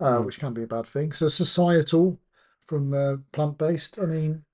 uh, 0.00 0.18
Mm. 0.18 0.24
which 0.26 0.38
can 0.38 0.52
be 0.54 0.62
a 0.62 0.66
bad 0.66 0.86
thing. 0.86 1.12
So 1.12 1.28
societal 1.28 2.18
from 2.72 2.94
uh, 2.94 3.16
plant 3.32 3.58
based. 3.58 3.98
I 4.00 4.06
mean, 4.06 4.44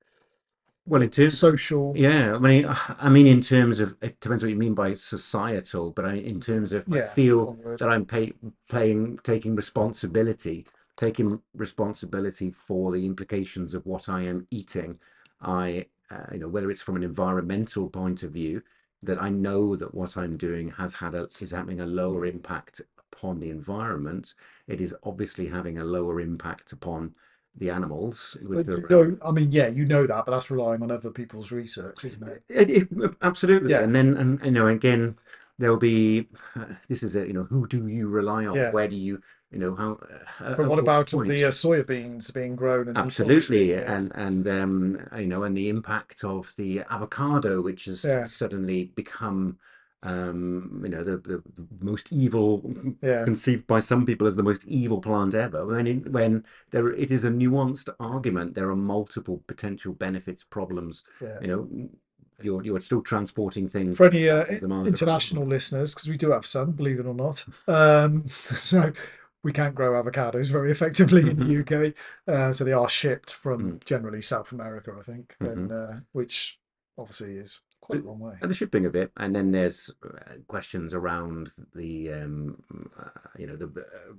Well, 0.86 1.02
in 1.02 1.10
terms, 1.10 1.38
social. 1.38 1.96
yeah, 1.96 2.34
I 2.34 2.38
mean, 2.38 2.66
I 2.98 3.10
mean, 3.10 3.26
in 3.26 3.42
terms 3.42 3.78
of 3.80 3.96
it 4.00 4.18
depends 4.20 4.42
what 4.42 4.50
you 4.50 4.56
mean 4.56 4.74
by 4.74 4.94
societal, 4.94 5.90
but 5.92 6.04
I, 6.06 6.14
in 6.14 6.40
terms 6.40 6.72
of 6.72 6.86
I 6.90 7.02
feel 7.02 7.58
that 7.78 7.88
I'm 7.88 8.06
pay, 8.06 8.32
playing, 8.68 9.18
taking 9.22 9.54
responsibility, 9.54 10.66
taking 10.96 11.42
responsibility 11.54 12.50
for 12.50 12.90
the 12.92 13.04
implications 13.04 13.74
of 13.74 13.84
what 13.86 14.08
I 14.08 14.22
am 14.22 14.46
eating. 14.50 14.98
I, 15.42 15.86
uh, 16.10 16.26
you 16.32 16.38
know, 16.38 16.48
whether 16.48 16.70
it's 16.70 16.82
from 16.82 16.96
an 16.96 17.02
environmental 17.02 17.88
point 17.90 18.22
of 18.22 18.32
view, 18.32 18.62
that 19.02 19.20
I 19.22 19.28
know 19.28 19.76
that 19.76 19.94
what 19.94 20.16
I'm 20.16 20.36
doing 20.36 20.68
has 20.68 20.94
had 20.94 21.14
a 21.14 21.28
is 21.40 21.50
having 21.52 21.80
a 21.80 21.86
lower 21.86 22.24
impact 22.26 22.80
upon 23.12 23.40
the 23.40 23.50
environment. 23.50 24.34
It 24.66 24.80
is 24.80 24.94
obviously 25.04 25.46
having 25.48 25.78
a 25.78 25.84
lower 25.84 26.20
impact 26.20 26.72
upon 26.72 27.14
the 27.58 27.70
animals. 27.70 28.36
But 28.40 28.50
With 28.50 28.68
you 28.68 28.86
the, 28.88 28.94
know, 28.94 29.18
I 29.24 29.30
mean, 29.32 29.52
yeah, 29.52 29.68
you 29.68 29.84
know 29.84 30.06
that, 30.06 30.24
but 30.24 30.32
that's 30.32 30.50
relying 30.50 30.82
on 30.82 30.90
other 30.90 31.10
people's 31.10 31.52
research, 31.52 32.04
isn't 32.04 32.26
it? 32.28 32.42
It, 32.48 32.70
it, 32.70 32.88
absolutely. 33.22 33.70
Yeah. 33.70 33.80
And 33.80 33.94
then, 33.94 34.16
and 34.16 34.44
you 34.44 34.50
know, 34.50 34.68
again, 34.68 35.16
there'll 35.58 35.76
be 35.76 36.28
this 36.88 37.02
is 37.02 37.16
a 37.16 37.26
you 37.26 37.32
know, 37.32 37.44
who 37.44 37.66
do 37.66 37.88
you 37.88 38.08
rely 38.08 38.46
on? 38.46 38.56
Yeah. 38.56 38.70
Where 38.70 38.88
do 38.88 38.96
you 38.96 39.20
you 39.50 39.58
know 39.58 39.74
how? 39.74 39.92
Uh, 40.44 40.54
But 40.56 40.60
at 40.60 40.68
what 40.68 40.78
about 40.78 41.10
point? 41.10 41.28
the 41.28 41.46
uh, 41.46 41.50
soybeans 41.50 42.32
being 42.32 42.54
grown 42.54 42.88
and 42.88 42.98
Absolutely, 42.98 43.70
yeah. 43.70 43.92
and 43.92 44.12
and 44.14 44.46
um, 44.48 45.08
you 45.18 45.26
know, 45.26 45.42
and 45.44 45.56
the 45.56 45.68
impact 45.68 46.22
of 46.24 46.52
the 46.56 46.82
avocado, 46.90 47.60
which 47.62 47.86
has 47.86 48.06
suddenly 48.26 48.92
become, 48.94 49.58
um, 50.02 50.80
you 50.84 50.90
know, 50.90 51.02
the, 51.02 51.16
the 51.18 51.42
most 51.80 52.12
evil, 52.12 52.62
Yeah. 53.02 53.24
conceived 53.24 53.66
by 53.66 53.80
some 53.80 54.06
people 54.06 54.26
as 54.26 54.36
the 54.36 54.42
most 54.42 54.64
evil 54.66 55.00
plant 55.00 55.34
ever. 55.34 55.66
When 55.66 55.86
it, 55.86 56.10
when 56.12 56.44
there, 56.70 56.88
it 56.88 57.10
is 57.10 57.24
a 57.24 57.30
nuanced 57.30 57.88
argument. 57.98 58.54
There 58.54 58.70
are 58.70 58.76
multiple 58.76 59.42
potential 59.46 59.92
benefits, 59.94 60.44
problems. 60.44 61.02
yeah. 61.20 61.38
You 61.40 61.46
know, 61.48 61.88
you're 62.40 62.62
you're 62.62 62.80
still 62.80 63.02
transporting 63.02 63.68
things. 63.68 63.96
For 63.96 64.06
any 64.06 64.28
uh, 64.28 64.44
as 64.48 64.60
the 64.60 64.68
market 64.68 64.90
international 64.90 65.44
listeners, 65.44 65.92
because 65.94 66.08
we 66.08 66.16
do 66.16 66.30
have 66.30 66.46
some, 66.46 66.70
believe 66.72 67.00
it 67.00 67.06
or 67.06 67.14
not. 67.14 67.44
Um, 67.66 68.26
so 68.28 68.92
we 69.42 69.52
can't 69.52 69.74
grow 69.74 70.00
avocados 70.00 70.48
very 70.50 70.70
effectively 70.70 71.28
in 71.28 71.36
the 71.40 71.60
UK. 71.60 71.94
Uh, 72.32 72.52
so 72.52 72.62
they 72.64 72.72
are 72.72 72.88
shipped 72.88 73.32
from 73.34 73.58
Mm. 73.72 73.84
generally 73.84 74.22
South 74.22 74.52
America, 74.52 74.94
I 74.96 75.02
think, 75.02 75.34
Mm-hmm. 75.42 75.72
uh, 75.72 76.00
which 76.12 76.60
obviously 76.96 77.36
is 77.36 77.60
quite 77.88 78.04
a 78.04 78.06
long 78.06 78.18
way. 78.20 78.36
and 78.40 78.50
the 78.50 78.54
shipping 78.54 78.86
of 78.86 78.94
it, 78.94 79.10
and 79.16 79.34
then 79.34 79.50
there's 79.50 79.90
uh, 80.04 80.34
questions 80.46 80.94
around 80.94 81.50
the, 81.74 82.12
um, 82.12 82.62
uh, 82.98 83.08
you 83.38 83.46
know, 83.46 83.56
the 83.56 83.66
uh, 83.66 84.14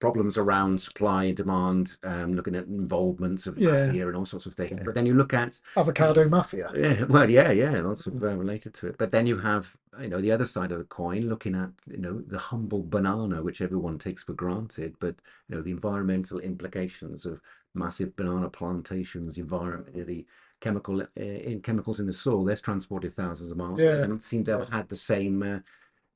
problems 0.00 0.38
around 0.38 0.80
supply 0.80 1.24
and 1.24 1.36
demand, 1.36 1.96
um, 2.04 2.32
looking 2.34 2.54
at 2.54 2.66
involvements 2.66 3.48
of 3.48 3.58
Yeah. 3.58 3.86
mafia 3.86 4.06
and 4.06 4.16
all 4.16 4.24
sorts 4.24 4.46
of 4.46 4.54
things. 4.54 4.80
But 4.84 4.94
then 4.94 5.06
you 5.06 5.14
look 5.14 5.34
at, 5.34 5.60
Avocado 5.76 6.28
mafia. 6.28 6.70
yeah, 6.76 7.02
well, 7.04 7.28
yeah, 7.28 7.50
yeah, 7.50 7.80
lots 7.80 8.06
of 8.06 8.22
uh, 8.22 8.36
related 8.36 8.74
to 8.74 8.86
it. 8.86 8.96
But 8.96 9.10
then 9.10 9.26
you 9.26 9.36
have, 9.38 9.76
you 10.00 10.08
know, 10.08 10.20
the 10.20 10.30
other 10.30 10.46
side 10.46 10.70
of 10.70 10.78
the 10.78 10.84
coin, 10.84 11.28
looking 11.28 11.56
at, 11.56 11.70
you 11.88 11.98
know, 11.98 12.12
the 12.14 12.38
humble 12.38 12.84
banana, 12.84 13.42
which 13.42 13.60
everyone 13.60 13.98
takes 13.98 14.22
for 14.22 14.34
granted, 14.34 14.94
but 15.00 15.16
you 15.48 15.56
know, 15.56 15.62
the 15.62 15.72
environmental 15.72 16.38
implications 16.38 17.26
of 17.26 17.40
massive 17.74 18.14
banana 18.14 18.48
plantations, 18.48 19.36
environment, 19.36 20.06
the 20.06 20.24
chemical 20.60 21.00
uh, 21.02 21.06
in 21.20 21.60
chemicals 21.60 22.00
in 22.00 22.06
the 22.06 22.12
soil, 22.12 22.44
they're 22.44 22.56
transported 22.56 23.12
thousands 23.12 23.50
of 23.50 23.56
miles. 23.58 23.80
Yeah. 23.80 24.02
and 24.02 24.22
seem 24.22 24.44
to 24.44 24.58
have 24.58 24.68
had 24.68 24.88
the 24.88 24.96
same 24.96 25.42
uh, 25.42 25.58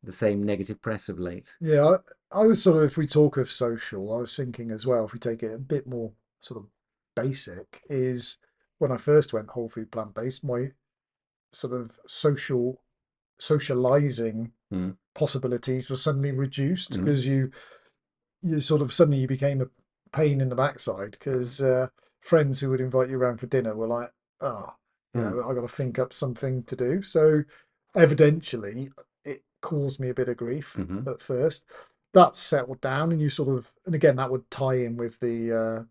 the 0.03 0.13
same 0.13 0.43
negative 0.43 0.81
press 0.83 1.09
of 1.09 1.19
late. 1.21 1.55
Yeah, 1.61 1.97
I, 2.33 2.41
I 2.43 2.47
was 2.47 2.61
sort 2.63 2.79
of, 2.79 2.83
if 2.85 2.97
we 2.97 3.07
talk 3.07 3.37
of 3.37 3.51
social, 3.53 4.13
I 4.13 4.19
was 4.19 4.35
thinking 4.35 4.71
as 4.73 4.85
well, 4.85 5.05
if 5.05 5.13
we 5.13 5.19
take 5.21 5.43
it 5.45 5.55
a 5.55 5.59
bit 5.59 5.87
more 5.87 6.11
sort 6.41 6.59
of 6.61 6.67
basic, 7.15 7.83
is 7.89 8.39
when 8.79 8.91
I 8.91 8.97
first 8.97 9.33
went 9.33 9.51
whole 9.51 9.69
food 9.69 9.93
plant 9.93 10.15
based, 10.15 10.43
my 10.43 10.73
sort 11.53 11.73
of 11.73 11.99
social 12.07 12.81
socializing 13.39 14.53
Mm. 14.73 14.97
possibilities 15.15 15.91
were 15.91 15.97
suddenly 15.97 16.33
reduced 16.33 16.93
because 16.93 17.27
you 17.27 17.51
you 18.43 18.59
sort 18.59 18.81
of 18.81 18.91
suddenly 18.91 19.19
you 19.21 19.29
became 19.29 19.61
a 19.61 19.67
pain 20.17 20.41
in 20.41 20.49
the 20.49 20.55
backside 20.55 21.11
because 21.11 21.61
uh, 21.61 21.89
friends 22.21 22.61
who 22.61 22.71
would 22.71 22.81
invite 22.81 23.11
you 23.11 23.19
around 23.19 23.37
for 23.39 23.47
dinner 23.47 23.77
were 23.77 23.87
like, 23.87 24.11
oh, 24.43 24.75
you 25.15 25.21
Mm. 25.21 25.31
know, 25.37 25.49
I 25.49 25.55
got 25.55 25.61
to 25.63 25.69
think 25.69 25.99
up 25.99 26.13
something 26.13 26.63
to 26.65 26.77
do. 26.77 27.03
So 27.03 27.45
evidentially, 27.95 28.91
it 29.25 29.43
caused 29.61 30.01
me 30.01 30.09
a 30.09 30.15
bit 30.15 30.29
of 30.29 30.37
grief 30.37 30.75
Mhm. 30.79 31.07
at 31.07 31.23
first. 31.23 31.65
That's 32.13 32.39
settled 32.41 32.81
down, 32.81 33.13
and 33.13 33.21
you 33.21 33.31
sort 33.31 33.57
of, 33.57 33.73
and 33.87 33.95
again, 33.95 34.17
that 34.17 34.31
would 34.31 34.51
tie 34.51 34.75
in 34.75 34.97
with 34.97 35.19
the 35.21 35.53
uh, 35.53 35.85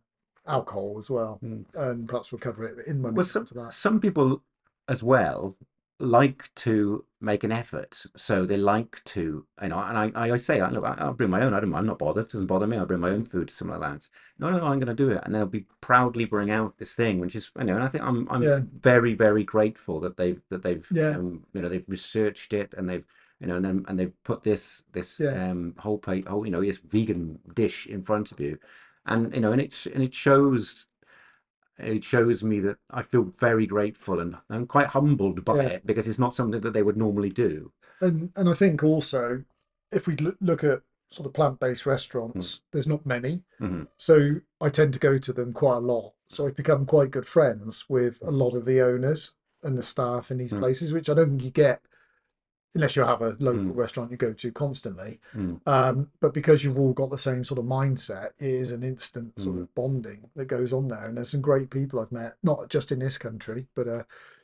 alcohol 0.45 0.97
as 0.99 1.09
well, 1.09 1.39
Mm. 1.43 1.65
and 1.73 2.07
perhaps 2.07 2.31
we'll 2.31 2.39
cover 2.39 2.63
it 2.65 2.85
in 2.87 3.01
when 3.01 3.13
we 3.13 3.17
Well, 3.17 3.25
get 3.25 3.31
some 3.31 3.45
to 3.45 3.53
that. 3.55 3.73
some 3.73 3.99
people 3.99 4.43
as 4.87 5.03
well 5.03 5.55
like 6.01 6.49
to 6.55 7.05
make 7.21 7.43
an 7.43 7.51
effort, 7.51 8.03
so 8.15 8.45
they 8.45 8.57
like 8.57 9.01
to, 9.05 9.45
you 9.61 9.67
know. 9.69 9.79
And 9.79 9.97
I, 9.97 10.11
I, 10.15 10.31
I 10.31 10.37
say, 10.37 10.61
look, 10.65 10.83
I'll 10.83 11.13
bring 11.13 11.29
my 11.29 11.41
own. 11.43 11.53
I 11.53 11.59
don't, 11.59 11.69
mind 11.69 11.81
I'm 11.81 11.85
not 11.87 11.99
bothered. 11.99 12.25
It 12.25 12.31
doesn't 12.31 12.47
bother 12.47 12.67
me. 12.67 12.77
I'll 12.77 12.85
bring 12.85 12.99
my 12.99 13.09
own 13.09 13.23
food 13.25 13.47
to 13.49 13.53
something 13.53 13.79
like 13.79 13.91
that. 13.93 14.09
No, 14.39 14.49
no, 14.49 14.57
no, 14.57 14.65
I'm 14.65 14.79
going 14.79 14.95
to 14.95 15.03
do 15.03 15.11
it, 15.11 15.21
and 15.23 15.33
they'll 15.33 15.45
be 15.45 15.65
proudly 15.81 16.25
bring 16.25 16.51
out 16.51 16.77
this 16.77 16.95
thing, 16.95 17.19
which 17.19 17.35
is, 17.35 17.51
you 17.57 17.65
know. 17.65 17.75
And 17.75 17.83
I 17.83 17.87
think 17.87 18.03
I'm, 18.03 18.27
I'm 18.29 18.41
Yeah. 18.43 18.59
very, 18.73 19.13
very 19.13 19.43
grateful 19.43 19.99
that 20.01 20.17
they've, 20.17 20.41
that 20.49 20.63
they've, 20.63 20.87
Yeah. 20.91 21.11
um, 21.17 21.43
you 21.53 21.61
know, 21.61 21.69
they've 21.69 21.87
researched 21.87 22.53
it 22.53 22.73
and 22.77 22.89
they've, 22.89 23.05
you 23.39 23.47
know, 23.47 23.55
and 23.55 23.65
then 23.65 23.85
and 23.87 23.99
they've 23.99 24.23
put 24.23 24.43
this, 24.43 24.83
this, 24.91 25.19
Yeah. 25.19 25.51
um, 25.51 25.75
whole 25.77 25.97
plate, 25.97 26.27
whole, 26.27 26.45
you 26.45 26.51
know, 26.51 26.61
this 26.61 26.77
vegan 26.79 27.39
dish 27.55 27.87
in 27.87 28.01
front 28.01 28.31
of 28.31 28.39
you, 28.39 28.57
and 29.05 29.33
you 29.33 29.41
know, 29.41 29.51
and 29.51 29.61
it's, 29.61 29.85
and 29.87 30.03
it 30.03 30.13
shows 30.13 30.87
it 31.83 32.03
shows 32.03 32.43
me 32.43 32.59
that 32.61 32.77
I 32.89 33.01
feel 33.01 33.23
very 33.23 33.65
grateful 33.65 34.19
and 34.19 34.37
I'm 34.49 34.67
quite 34.67 34.87
humbled 34.87 35.43
by 35.45 35.55
Yeah. 35.57 35.69
it 35.69 35.85
because 35.85 36.07
it's 36.07 36.19
not 36.19 36.35
something 36.35 36.61
that 36.61 36.71
they 36.73 36.83
would 36.83 36.97
normally 36.97 37.29
do. 37.29 37.71
And 38.01 38.31
and 38.35 38.49
I 38.49 38.53
think 38.53 38.83
also, 38.83 39.43
if 39.91 40.07
we 40.07 40.15
look 40.39 40.63
at 40.63 40.81
sort 41.11 41.27
of 41.27 41.33
plant-based 41.33 41.85
restaurants, 41.85 42.61
there's 42.71 42.87
not 42.87 43.05
many. 43.05 43.43
Mhm. 43.59 43.87
So 43.97 44.35
I 44.61 44.69
tend 44.69 44.93
to 44.93 44.99
go 44.99 45.17
to 45.17 45.33
them 45.33 45.51
quite 45.53 45.77
a 45.77 45.81
lot. 45.81 46.13
So 46.29 46.47
I've 46.47 46.55
become 46.55 46.85
quite 46.85 47.11
good 47.11 47.25
friends 47.27 47.85
with 47.89 48.19
a 48.21 48.31
lot 48.31 48.55
of 48.55 48.63
the 48.65 48.81
owners 48.81 49.33
and 49.63 49.77
the 49.77 49.83
staff 49.83 50.31
in 50.31 50.37
these 50.37 50.53
Mm. 50.53 50.59
places, 50.59 50.93
which 50.93 51.09
I 51.09 51.13
don't 51.13 51.29
think 51.31 51.43
you 51.43 51.51
get 51.51 51.85
unless 52.73 52.95
you 52.95 53.03
have 53.03 53.21
a 53.21 53.35
local 53.39 53.65
Mm. 53.73 53.75
restaurant 53.75 54.11
you 54.11 54.17
go 54.17 54.33
to 54.33 54.51
constantly. 54.51 55.19
Mm. 55.35 55.59
Um, 55.67 56.09
but 56.19 56.33
because 56.33 56.63
you've 56.63 56.79
all 56.79 56.93
got 56.93 57.09
the 57.09 57.17
same 57.17 57.43
sort 57.43 57.59
of 57.59 57.65
mindset, 57.65 58.27
it 58.39 58.49
is 58.49 58.71
an 58.71 58.83
instant 58.83 59.39
sort 59.39 59.57
Mm. 59.57 59.61
of 59.61 59.75
bonding 59.75 60.29
that 60.35 60.45
goes 60.45 60.71
on 60.73 60.87
there. 60.87 61.05
And 61.05 61.17
there's 61.17 61.31
some 61.31 61.41
great 61.41 61.69
people 61.69 61.99
I've 61.99 62.11
met, 62.11 62.37
not 62.43 62.69
just 62.69 62.91
in 62.91 62.99
this 62.99 63.17
country, 63.17 63.67
but 63.75 63.87
uh, 63.87 64.03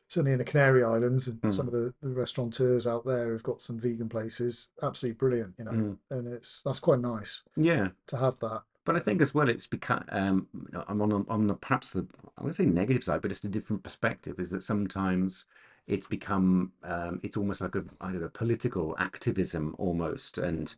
certainly 0.09 0.31
in 0.33 0.37
the 0.39 0.43
Canary 0.43 0.83
Islands 0.83 1.27
and 1.27 1.41
Mm. 1.41 1.53
some 1.53 1.67
of 1.67 1.73
the, 1.73 1.93
the 2.01 2.09
restaurateurs 2.09 2.85
out 2.87 3.05
there 3.05 3.29
who've 3.29 3.43
got 3.43 3.61
some 3.61 3.79
vegan 3.79 4.09
places. 4.09 4.69
Absolutely 4.81 5.17
brilliant, 5.17 5.55
you 5.57 5.65
know. 5.65 5.71
Mm. 5.71 5.97
And 6.09 6.27
it's 6.27 6.61
that's 6.63 6.79
quite 6.79 6.99
nice 6.99 7.43
Yeah, 7.55 7.89
to 8.07 8.17
have 8.17 8.39
that. 8.39 8.63
but 8.85 8.95
I 8.95 8.99
think 8.99 9.21
as 9.21 9.33
well 9.33 9.49
it's 9.49 9.67
become 9.67 10.03
um, 10.09 10.47
I'm 10.87 11.01
on 11.01 11.25
on 11.27 11.45
the 11.45 11.55
perhaps 11.55 11.91
the 11.91 12.07
I 12.37 12.41
wouldn't 12.41 12.55
say 12.55 12.65
negative 12.65 13.03
side, 13.03 13.21
but 13.21 13.31
it's 13.31 13.43
a 13.43 13.49
different 13.49 13.83
perspective. 13.83 14.39
Is 14.39 14.49
that 14.51 14.63
sometimes 14.63 15.45
it's 15.87 16.07
become 16.07 16.71
um, 16.83 17.19
it's 17.23 17.37
almost 17.37 17.61
like 17.61 17.75
a 17.75 17.83
I 18.01 18.11
don't 18.11 18.21
know 18.21 18.29
political 18.29 18.95
activism 18.99 19.75
almost, 19.77 20.37
and 20.37 20.75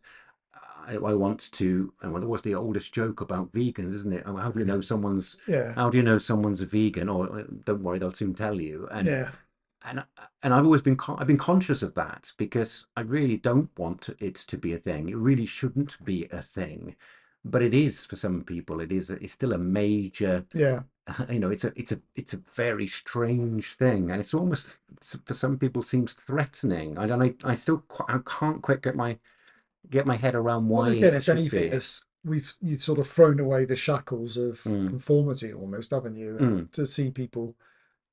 I, 0.86 0.94
I 0.94 1.14
want 1.14 1.50
to. 1.52 1.92
And 2.02 2.12
well, 2.12 2.24
what's 2.26 2.42
the 2.42 2.54
oldest 2.54 2.92
joke 2.94 3.20
about 3.20 3.52
vegans, 3.52 3.92
isn't 3.94 4.12
it? 4.12 4.24
Oh, 4.26 4.36
How 4.36 4.50
do 4.50 4.58
you 4.60 4.64
know 4.64 4.80
someone's 4.80 5.36
Yeah. 5.46 5.74
how 5.74 5.90
do 5.90 5.98
you 5.98 6.02
know 6.04 6.18
someone's 6.18 6.60
a 6.60 6.66
vegan? 6.66 7.08
Or 7.08 7.40
uh, 7.40 7.44
don't 7.64 7.82
worry, 7.82 7.98
they'll 7.98 8.10
soon 8.10 8.34
tell 8.34 8.60
you. 8.60 8.88
And 8.90 9.06
Yeah. 9.06 9.30
and 9.82 10.04
and 10.42 10.54
I've 10.54 10.64
always 10.64 10.82
been 10.82 10.96
con- 10.96 11.16
I've 11.18 11.26
been 11.26 11.38
conscious 11.38 11.82
of 11.82 11.94
that 11.94 12.32
because 12.36 12.86
I 12.96 13.02
really 13.02 13.36
don't 13.36 13.70
want 13.78 14.08
it 14.18 14.34
to 14.36 14.58
be 14.58 14.74
a 14.74 14.78
thing. 14.78 15.08
It 15.08 15.16
really 15.16 15.46
shouldn't 15.46 16.02
be 16.04 16.26
a 16.30 16.42
thing, 16.42 16.96
but 17.44 17.62
it 17.62 17.74
is 17.74 18.04
for 18.06 18.16
some 18.16 18.42
people. 18.44 18.80
It 18.80 18.92
is. 18.92 19.10
A, 19.10 19.14
it's 19.22 19.32
still 19.32 19.52
a 19.52 19.58
major. 19.58 20.46
Yeah. 20.54 20.80
You 21.30 21.40
know, 21.40 21.50
it's 21.50 21.64
a 21.64 21.72
it's 21.76 21.92
a 21.92 22.00
it's 22.14 22.34
a 22.34 22.38
very 22.54 22.86
strange 22.86 23.74
thing, 23.74 24.10
and 24.10 24.20
it's 24.20 24.34
almost 24.34 24.80
for 25.24 25.34
some 25.34 25.58
people 25.58 25.82
seems 25.82 26.12
threatening. 26.12 26.98
I 26.98 27.06
don't. 27.06 27.22
I, 27.22 27.34
I 27.44 27.54
still 27.54 27.82
I 28.08 28.18
can't 28.26 28.62
quite 28.62 28.82
get 28.82 28.96
my 28.96 29.18
get 29.88 30.06
my 30.06 30.16
head 30.16 30.34
around 30.34 30.68
why. 30.68 30.82
Well, 30.88 30.92
again, 30.92 31.14
it 31.14 31.16
it's 31.16 31.28
anything. 31.28 31.72
It's, 31.72 32.04
we've 32.24 32.52
you 32.60 32.76
sort 32.76 32.98
of 32.98 33.06
thrown 33.08 33.40
away 33.40 33.64
the 33.64 33.76
shackles 33.76 34.36
of 34.36 34.60
Mm. 34.64 34.88
conformity 34.90 35.52
almost, 35.52 35.90
haven't 35.90 36.16
you? 36.16 36.36
And 36.38 36.72
To 36.74 36.84
see 36.86 37.10
people 37.10 37.54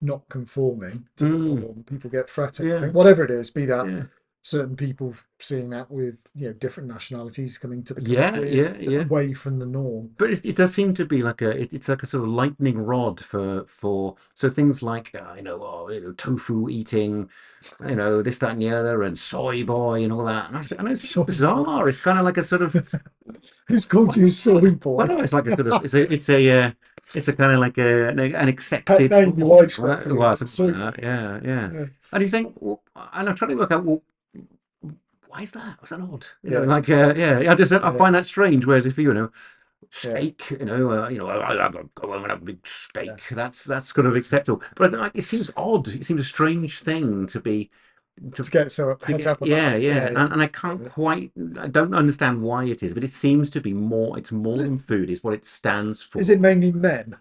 not 0.02 0.30
conforming 0.30 1.08
to 1.18 1.26
Mm. 1.26 1.60
norm, 1.62 1.84
people 1.84 2.10
get 2.10 2.30
threatened. 2.30 2.70
Yeah. 2.70 2.88
whatever 2.90 3.24
it 3.24 3.32
is, 3.32 3.50
be 3.52 3.66
that 3.66 3.88
Yeah. 3.88 4.04
Certain 4.48 4.76
people 4.76 5.14
seeing 5.40 5.70
that 5.72 5.90
with 5.92 6.18
you 6.36 6.48
know 6.48 6.54
different 6.54 6.90
nationalities 6.90 7.58
coming 7.58 7.84
to 7.84 7.94
the 7.94 8.02
Yeah, 8.02 8.32
country. 8.32 8.50
yeah, 8.50 8.60
It's 8.60 8.74
yeah. 8.80 9.04
away 9.04 9.34
from 9.34 9.60
the 9.60 9.66
norm. 9.66 10.12
But 10.18 10.32
it, 10.32 10.46
it 10.46 10.56
does 10.56 10.74
seem 10.74 10.94
to 10.96 11.06
be 11.06 11.22
like 11.24 11.42
a 11.42 11.50
it, 11.62 11.74
it's 11.74 11.90
like 11.90 12.04
a 12.04 12.08
sort 12.08 12.24
of 12.24 12.30
lightning 12.30 12.78
rod 12.78 13.20
for 13.20 13.66
for 13.66 14.16
so 14.36 14.50
things 14.50 14.82
like 14.84 15.14
uh, 15.16 15.34
you 15.36 15.42
know 15.44 15.60
oh 15.64 15.90
you 15.90 16.02
know 16.02 16.12
tofu 16.14 16.70
eating, 16.70 17.30
you 17.88 17.96
know 17.96 18.22
this 18.22 18.40
that 18.40 18.52
and 18.52 18.62
the 18.62 18.70
other 18.70 19.04
and 19.04 19.18
soy 19.18 19.64
boy 19.64 20.04
and 20.04 20.14
all 20.14 20.26
that. 20.26 20.48
And 20.52 20.58
I, 20.58 20.64
and 20.80 20.88
it's 20.90 21.14
Soy 21.14 21.24
boy. 21.24 21.66
bizarre. 21.66 21.90
It's 21.90 22.02
kind 22.02 22.18
of 22.20 22.26
like 22.26 22.38
a 22.38 22.44
sort 22.44 22.62
of 22.64 22.74
Who's 23.68 23.86
called 23.86 24.16
you 24.16 24.30
soy 24.30 24.72
boy? 24.72 25.04
well 25.04 25.08
no, 25.08 25.20
it's 25.22 25.34
like 25.34 25.48
a 25.48 25.54
sort 25.54 25.68
of 25.68 25.84
it's 25.84 25.94
a 25.94 26.12
it's 26.12 26.30
a 26.30 26.50
uh, 26.66 26.72
it's 27.14 27.28
a 27.28 27.34
kind 27.34 27.52
of 27.54 27.60
like 27.60 27.78
a 27.78 28.10
an, 28.10 28.20
an 28.20 28.48
accepted 28.50 29.12
name 29.12 29.36
your 29.38 29.48
form, 29.48 29.60
wife's 29.60 29.78
right? 29.78 30.06
Well, 30.08 30.32
is 30.32 30.42
it 30.42 30.48
soy 30.48 30.70
like. 30.72 30.98
Yeah, 30.98 31.40
yeah. 31.44 31.72
Yeah. 31.72 31.86
And 32.12 32.24
you 32.24 32.30
think, 32.30 32.54
well, 32.60 32.82
and 33.14 33.30
I'm 33.30 33.36
trying 33.36 33.52
to 33.52 33.58
work 33.58 33.72
out, 33.72 33.84
well, 33.86 34.02
why 35.30 35.42
is 35.42 35.52
that? 35.52 35.80
Was 35.82 35.90
that 35.92 36.02
odd? 36.02 36.26
You 36.44 36.52
know, 36.52 36.62
Yeah. 36.64 36.68
like, 36.68 36.90
uh, 36.90 37.14
yeah, 37.16 37.52
I 37.52 37.56
just 37.56 37.72
I 37.72 37.78
Yeah. 37.78 37.92
find 37.92 38.16
that 38.16 38.26
strange. 38.26 38.66
Whereas 38.66 38.86
if 38.86 38.98
you, 38.98 39.14
know, 39.14 39.32
Yeah. 39.82 39.88
steak, 39.90 40.50
you 40.52 40.66
know, 40.66 40.92
uh, 41.04 41.10
you 41.10 41.18
know, 41.20 41.28
I, 41.28 41.66
I'm 41.66 41.90
gonna 41.96 42.30
have 42.30 42.42
a 42.42 42.46
big 42.46 42.66
steak. 42.66 43.28
That's 43.32 43.64
that's 43.64 43.94
kind 43.94 44.08
of 44.08 44.16
acceptable. 44.16 44.62
But 44.76 44.94
I 44.94 44.98
like, 44.98 45.12
it 45.16 45.24
seems 45.24 45.50
odd. 45.56 45.88
It 45.90 46.06
seems 46.06 46.22
a 46.22 46.24
strange 46.26 46.82
thing 46.82 47.28
to 47.28 47.40
be 47.40 47.70
to 48.34 48.44
to 48.44 48.50
get 48.52 48.72
so 48.72 48.94
to 48.96 49.14
get- 49.14 49.28
up 49.28 49.38
yeah, 49.46 49.76
yeah, 49.76 49.94
yeah. 49.94 50.06
And, 50.08 50.18
and 50.34 50.42
I 50.42 50.48
can't 50.48 50.82
Yeah. 50.82 50.90
quite, 50.90 51.32
I 51.60 51.68
don't 51.68 51.94
understand 51.94 52.42
why 52.42 52.64
it 52.66 52.82
is, 52.82 52.94
but 52.96 53.04
it 53.04 53.12
seems 53.12 53.50
to 53.52 53.62
be 53.62 53.74
more. 53.74 54.18
It's 54.18 54.32
more 54.32 54.58
than 54.58 54.78
food. 54.78 55.10
Is 55.12 55.24
what 55.24 55.36
it 55.36 55.46
stands 55.46 56.02
for. 56.02 56.20
Is 56.20 56.30
it 56.32 56.40
mainly 56.42 56.72
men? 56.72 57.18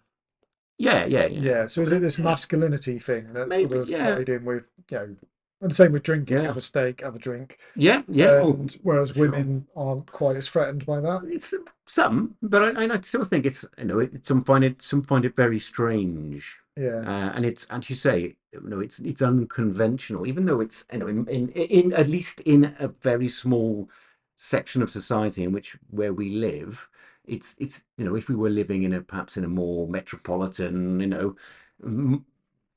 Yeah, 0.78 1.04
yeah, 1.06 1.26
yeah. 1.26 1.40
Yeah. 1.40 1.66
So 1.66 1.82
is 1.82 1.92
it 1.92 2.00
this 2.00 2.18
masculinity 2.18 2.98
thing 2.98 3.32
that 3.34 3.48
Maybe, 3.48 3.68
sort 3.70 3.80
of 3.82 3.88
yeah. 3.88 4.14
tied 4.14 4.28
in 4.28 4.44
with 4.44 4.68
you 4.90 4.96
know, 4.98 5.16
and 5.60 5.70
the 5.70 5.74
same 5.74 5.92
with 5.92 6.02
drinking. 6.02 6.36
Yeah. 6.36 6.42
Have 6.44 6.56
a 6.56 6.60
steak, 6.60 7.00
have 7.00 7.16
a 7.16 7.18
drink. 7.18 7.58
Yeah, 7.74 8.02
yeah. 8.08 8.40
oh, 8.42 8.66
whereas 8.82 9.10
sure. 9.10 9.30
women 9.30 9.66
aren't 9.74 10.10
quite 10.12 10.36
as 10.36 10.48
threatened 10.48 10.84
by 10.84 11.00
that. 11.00 11.22
It's 11.24 11.54
some, 11.86 12.36
but 12.42 12.76
I, 12.76 12.92
I 12.94 13.00
still 13.00 13.24
think 13.24 13.46
it's 13.46 13.64
you 13.78 13.84
know 13.84 14.00
it, 14.00 14.26
some 14.26 14.42
find 14.42 14.64
it 14.64 14.82
some 14.82 15.02
find 15.02 15.24
it 15.24 15.34
very 15.34 15.58
strange, 15.58 16.58
Yeah. 16.76 17.02
uh, 17.06 17.32
and 17.34 17.46
it's 17.46 17.64
as 17.66 17.88
you 17.88 17.96
say, 17.96 18.36
you 18.52 18.60
know, 18.62 18.80
it's 18.80 18.98
it's 18.98 19.22
unconventional, 19.22 20.26
even 20.26 20.44
though 20.44 20.60
it's 20.60 20.84
you 20.92 20.98
know 20.98 21.06
in, 21.06 21.26
in 21.28 21.48
in 21.50 21.92
at 21.94 22.08
least 22.08 22.40
in 22.40 22.74
a 22.78 22.88
very 22.88 23.28
small 23.28 23.88
section 24.36 24.82
of 24.82 24.90
society 24.90 25.42
in 25.42 25.52
which 25.52 25.78
where 25.90 26.12
we 26.12 26.30
live, 26.30 26.86
it's 27.24 27.56
it's 27.58 27.84
you 27.96 28.04
know 28.04 28.14
if 28.14 28.28
we 28.28 28.34
were 28.34 28.50
living 28.50 28.82
in 28.82 28.92
a 28.92 29.00
perhaps 29.00 29.38
in 29.38 29.44
a 29.44 29.48
more 29.48 29.88
metropolitan, 29.88 31.00
you 31.00 31.06
know. 31.06 31.36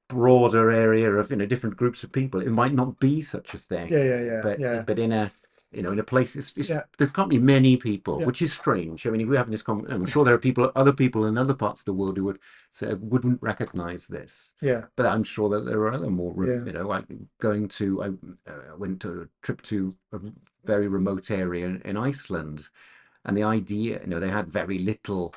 Broader 0.09 0.71
area 0.71 1.09
of 1.11 1.29
you 1.29 1.37
know 1.37 1.45
different 1.45 1.77
groups 1.77 2.03
of 2.03 2.11
people 2.11 2.41
it 2.41 2.49
might 2.49 2.73
not 2.73 2.99
be 2.99 3.21
such 3.21 3.53
a 3.53 3.57
thing 3.57 3.87
Yeah. 3.93 4.03
Yeah. 4.03 4.21
Yeah. 4.23 4.41
but 4.43 4.59
yeah. 4.59 4.83
but 4.85 4.97
in 4.99 5.11
a 5.11 5.31
you 5.71 5.83
know 5.83 5.91
in 5.91 5.99
a 5.99 6.03
place 6.03 6.35
it's, 6.35 6.51
it's, 6.57 6.69
Yeah. 6.69 6.81
there 6.97 7.07
can't 7.07 7.29
be 7.29 7.37
many 7.37 7.77
people 7.77 8.19
Yeah. 8.19 8.25
which 8.25 8.41
is 8.41 8.51
strange 8.51 9.05
i 9.05 9.11
mean 9.11 9.21
if 9.21 9.27
we're 9.29 9.37
having 9.37 9.51
this 9.51 9.61
con 9.61 9.85
i'm 9.89 10.05
sure 10.05 10.25
there 10.25 10.33
are 10.33 10.39
people 10.49 10.71
other 10.75 10.91
people 10.93 11.27
in 11.27 11.37
other 11.37 11.53
parts 11.53 11.81
of 11.81 11.85
the 11.85 11.93
world 11.93 12.17
who 12.17 12.23
would 12.25 12.39
say 12.71 12.93
wouldn't 12.95 13.39
recognize 13.41 14.07
this 14.07 14.53
Yeah. 14.61 14.85
but 14.95 15.05
i'm 15.05 15.23
sure 15.23 15.47
that 15.49 15.65
there 15.65 15.79
are 15.81 15.93
other 15.93 16.09
more 16.09 16.33
re- 16.35 16.55
Yeah. 16.55 16.65
you 16.65 16.73
know 16.73 16.87
like 16.87 17.05
going 17.39 17.67
to 17.79 17.85
i 18.05 18.07
uh, 18.51 18.75
went 18.77 18.99
to 19.01 19.21
a 19.21 19.27
trip 19.45 19.61
to 19.71 19.93
a 20.11 20.19
very 20.65 20.87
remote 20.87 21.29
area 21.29 21.67
in, 21.67 21.81
in 21.85 21.97
iceland 21.97 22.67
and 23.25 23.37
the 23.37 23.43
idea 23.43 24.01
you 24.01 24.07
know 24.07 24.19
they 24.19 24.29
had 24.39 24.47
very 24.61 24.79
little 24.79 25.35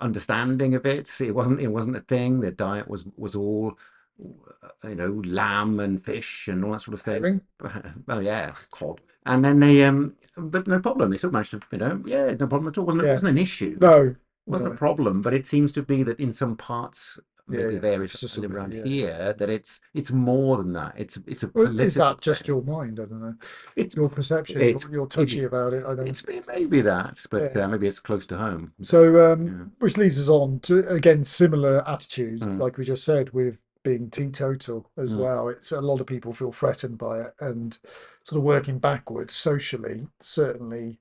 understanding 0.00 0.74
of 0.74 0.84
it 0.86 1.08
it 1.20 1.30
wasn't 1.34 1.60
it 1.60 1.68
wasn't 1.68 1.96
a 1.96 2.00
thing 2.00 2.40
their 2.40 2.50
diet 2.50 2.88
was 2.88 3.04
was 3.16 3.34
all 3.34 3.78
you 4.18 4.94
know 4.94 5.22
lamb 5.24 5.80
and 5.80 6.00
fish 6.02 6.48
and 6.48 6.64
all 6.64 6.72
that 6.72 6.82
sort 6.82 6.94
of 6.94 7.00
thing 7.02 7.40
well, 8.06 8.22
yeah, 8.22 8.52
cod. 8.70 9.00
And 9.24 9.44
then 9.44 9.60
they, 9.60 9.84
um, 9.84 10.16
but 10.36 10.66
no 10.66 10.80
problem. 10.80 11.10
They 11.10 11.16
still 11.16 11.30
managed 11.30 11.52
to, 11.52 11.60
you 11.70 11.78
know, 11.78 12.02
yeah, 12.04 12.32
no 12.32 12.46
problem 12.48 12.68
at 12.68 12.78
all. 12.78 12.86
wasn't 12.86 13.04
Yeah. 13.04 13.10
It 13.10 13.14
wasn't 13.14 13.30
an 13.30 13.38
issue. 13.38 13.78
No. 13.80 14.02
It 14.08 14.16
wasn't 14.46 14.70
no. 14.70 14.74
a 14.74 14.76
problem. 14.76 15.22
But 15.22 15.32
it 15.34 15.46
seems 15.46 15.70
to 15.72 15.82
be 15.82 16.02
that 16.02 16.18
in 16.18 16.32
some 16.32 16.56
parts, 16.56 17.20
Yeah, 17.48 17.58
maybe 17.58 17.72
yeah. 17.74 17.78
of 17.78 17.84
areas 17.84 18.20
It's 18.20 18.36
I 18.36 18.40
live 18.40 18.56
around 18.56 18.74
yeah. 18.74 18.82
here, 18.84 19.32
that 19.38 19.48
it's 19.48 19.80
it's 19.94 20.10
more 20.10 20.56
than 20.56 20.72
that. 20.72 20.94
It's 20.96 21.20
it's 21.28 21.44
a 21.44 21.50
Well, 21.54 21.78
Is 21.78 21.94
that 21.96 22.20
just 22.20 22.48
your 22.48 22.62
mind? 22.62 22.98
I 22.98 23.04
don't 23.04 23.20
know. 23.22 23.34
It's 23.76 23.94
Your 23.94 24.08
perception. 24.08 24.60
It's- 24.60 24.84
You're, 24.90 25.06
touchy 25.06 25.44
about 25.44 25.72
it. 25.72 25.84
I 25.86 25.94
don't. 25.94 26.08
it's 26.08 26.24
maybe 26.48 26.80
that, 26.80 27.24
but 27.30 27.54
Yeah. 27.54 27.62
uh, 27.64 27.68
maybe 27.68 27.86
it's 27.86 28.00
close 28.00 28.26
to 28.26 28.36
home. 28.38 28.72
So, 28.82 29.32
um, 29.32 29.70
which 29.78 29.96
leads 29.96 30.18
us 30.18 30.28
on 30.28 30.58
to 30.60 30.84
again 30.88 31.22
similar 31.24 31.88
attitude, 31.88 32.40
Mm. 32.40 32.58
like 32.58 32.76
we 32.76 32.84
just 32.84 33.04
said, 33.04 33.30
with 33.30 33.58
being 33.82 34.10
teetotal 34.10 34.90
as 34.96 35.14
Mm. 35.14 35.18
well. 35.18 35.48
It's 35.48 35.72
a 35.72 35.80
lot 35.80 36.00
of 36.00 36.06
people 36.06 36.32
feel 36.32 36.52
threatened 36.52 36.98
by 36.98 37.20
it, 37.22 37.34
and 37.40 37.78
sort 38.24 38.38
of 38.38 38.44
working 38.44 38.78
backwards 38.78 39.34
socially, 39.34 40.08
certainly, 40.20 40.98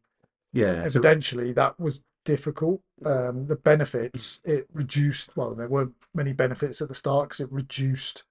Yeah. 0.53 0.85
So 0.87 0.99
evidentially, 0.99 1.55
that 1.55 1.79
was 1.79 2.03
difficult. 2.25 2.81
Um, 3.05 3.47
the 3.47 3.55
benefits 3.55 4.41
it 4.43 4.67
reduced. 4.73 5.35
Well, 5.37 5.55
there 5.55 5.67
weren't 5.69 5.95
many 6.13 6.33
benefits 6.33 6.81
at 6.81 6.87
the 6.89 6.93
start 6.93 7.29
because 7.29 7.39
it 7.41 7.51
reduced, 7.51 8.23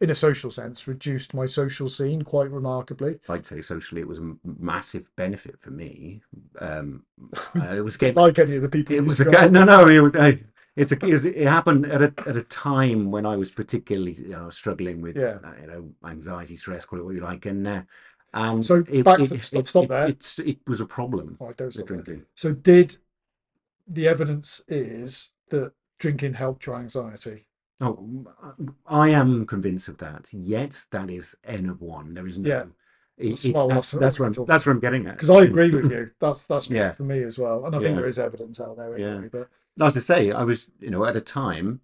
in 0.00 0.10
a 0.10 0.14
social 0.14 0.50
sense, 0.50 0.86
reduced 0.86 1.34
my 1.34 1.46
social 1.46 1.88
scene 1.88 2.22
quite 2.22 2.50
remarkably. 2.50 3.18
I'd 3.28 3.44
say 3.46 3.60
socially, 3.62 4.00
it 4.02 4.08
was 4.08 4.18
a 4.18 4.34
massive 4.44 5.10
benefit 5.16 5.58
for 5.60 5.70
me. 5.70 6.22
Um, 6.60 7.04
uh, 7.56 7.74
it 7.74 7.84
was 7.84 7.96
getting 7.96 8.14
Like 8.16 8.38
any 8.38 8.56
of 8.56 8.62
the 8.62 8.68
people 8.68 8.94
It 8.94 9.02
was 9.02 9.20
a. 9.20 9.24
No, 9.50 9.64
no. 9.64 9.88
It, 9.88 10.00
was, 10.00 10.14
I, 10.16 10.40
it's 10.76 10.92
a, 10.92 10.96
it, 11.06 11.24
it 11.24 11.46
happened 11.46 11.86
at 11.86 12.02
a 12.02 12.12
at 12.26 12.36
a 12.36 12.42
time 12.42 13.10
when 13.10 13.24
I 13.26 13.36
was 13.36 13.50
particularly 13.50 14.12
you 14.12 14.28
know 14.30 14.50
struggling 14.50 15.00
with 15.00 15.16
Yeah. 15.16 15.38
uh, 15.44 15.52
you 15.60 15.66
know 15.66 15.90
anxiety, 16.08 16.56
stress, 16.56 16.84
call 16.84 17.00
it 17.00 17.04
what 17.04 17.14
you 17.14 17.22
like, 17.22 17.46
and 17.46 17.66
uh, 17.66 17.82
and 18.34 18.64
So 18.64 18.84
it, 18.88 19.04
back 19.04 19.20
it, 19.20 19.28
to- 19.28 19.38
stop- 19.38 19.60
it, 19.60 19.66
stop 19.68 19.84
it, 19.84 19.88
there. 19.88 20.06
It's, 20.08 20.38
it 20.38 20.58
was 20.66 20.80
a 20.80 20.86
problem. 20.86 21.36
Oh, 21.40 21.48
I 21.48 21.52
don't 21.54 21.72
stop 21.72 21.86
there. 21.86 21.96
drinking. 22.02 22.26
So 22.34 22.52
did 22.52 22.96
the 23.88 24.06
evidence 24.08 24.62
is 24.68 25.34
that 25.50 25.72
drinking 25.98 26.34
helped 26.34 26.66
your 26.66 26.76
anxiety? 26.76 27.46
Oh, 27.80 28.26
I 28.86 29.10
am 29.10 29.46
convinced 29.46 29.88
of 29.88 29.98
that. 29.98 30.28
Yet 30.32 30.86
that 30.92 31.10
is 31.10 31.36
n 31.44 31.68
of 31.68 31.80
one. 31.80 32.14
There 32.14 32.26
is 32.26 32.38
no. 32.38 32.48
Yeah. 32.48 32.64
It, 33.18 33.28
That's- 33.28 33.44
it- 33.46 33.54
well, 33.54 33.68
that's, 33.68 33.92
that's 33.92 34.18
where 34.18 34.28
I'm, 34.28 34.34
that's 34.46 34.66
where 34.66 34.74
I'm 34.74 34.80
getting 34.80 35.06
at. 35.06 35.14
Because 35.14 35.30
I 35.30 35.42
agree 35.42 35.70
with 35.70 35.90
you. 35.96 36.10
That's 36.18 36.46
that's 36.46 36.68
Yeah. 36.68 36.90
for 36.92 37.04
me 37.04 37.22
as 37.22 37.38
well. 37.38 37.64
And 37.64 37.74
I 37.74 37.78
think 37.78 37.90
Yeah. 37.90 37.96
there 37.96 38.06
is 38.08 38.18
evidence 38.18 38.60
out 38.60 38.76
there 38.76 38.98
Yeah. 38.98 39.22
But 39.32 39.48
Like 39.76 39.96
I 39.96 40.00
say, 40.00 40.30
I 40.32 40.42
was, 40.44 40.70
you 40.80 40.90
know, 40.90 41.04
at 41.04 41.16
a 41.16 41.20
time, 41.20 41.80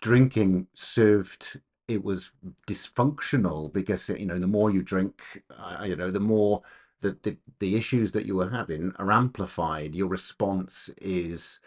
drinking 0.00 0.68
served. 0.74 1.60
It 1.88 2.04
was 2.04 2.32
dysfunctional 2.68 3.72
because 3.72 4.08
you 4.10 4.26
know 4.26 4.38
the 4.38 4.46
more 4.48 4.70
you 4.70 4.82
drink, 4.82 5.44
uh, 5.50 5.84
you 5.86 5.96
know, 5.96 6.10
the 6.10 6.20
more 6.20 6.62
the, 7.00 7.16
the 7.22 7.36
the 7.60 7.76
issues 7.76 8.12
that 8.12 8.26
you 8.26 8.36
were 8.36 8.50
having 8.50 8.92
are 8.98 9.12
amplified. 9.12 9.94
Your 9.94 10.08
response 10.08 10.90
is 11.02 11.60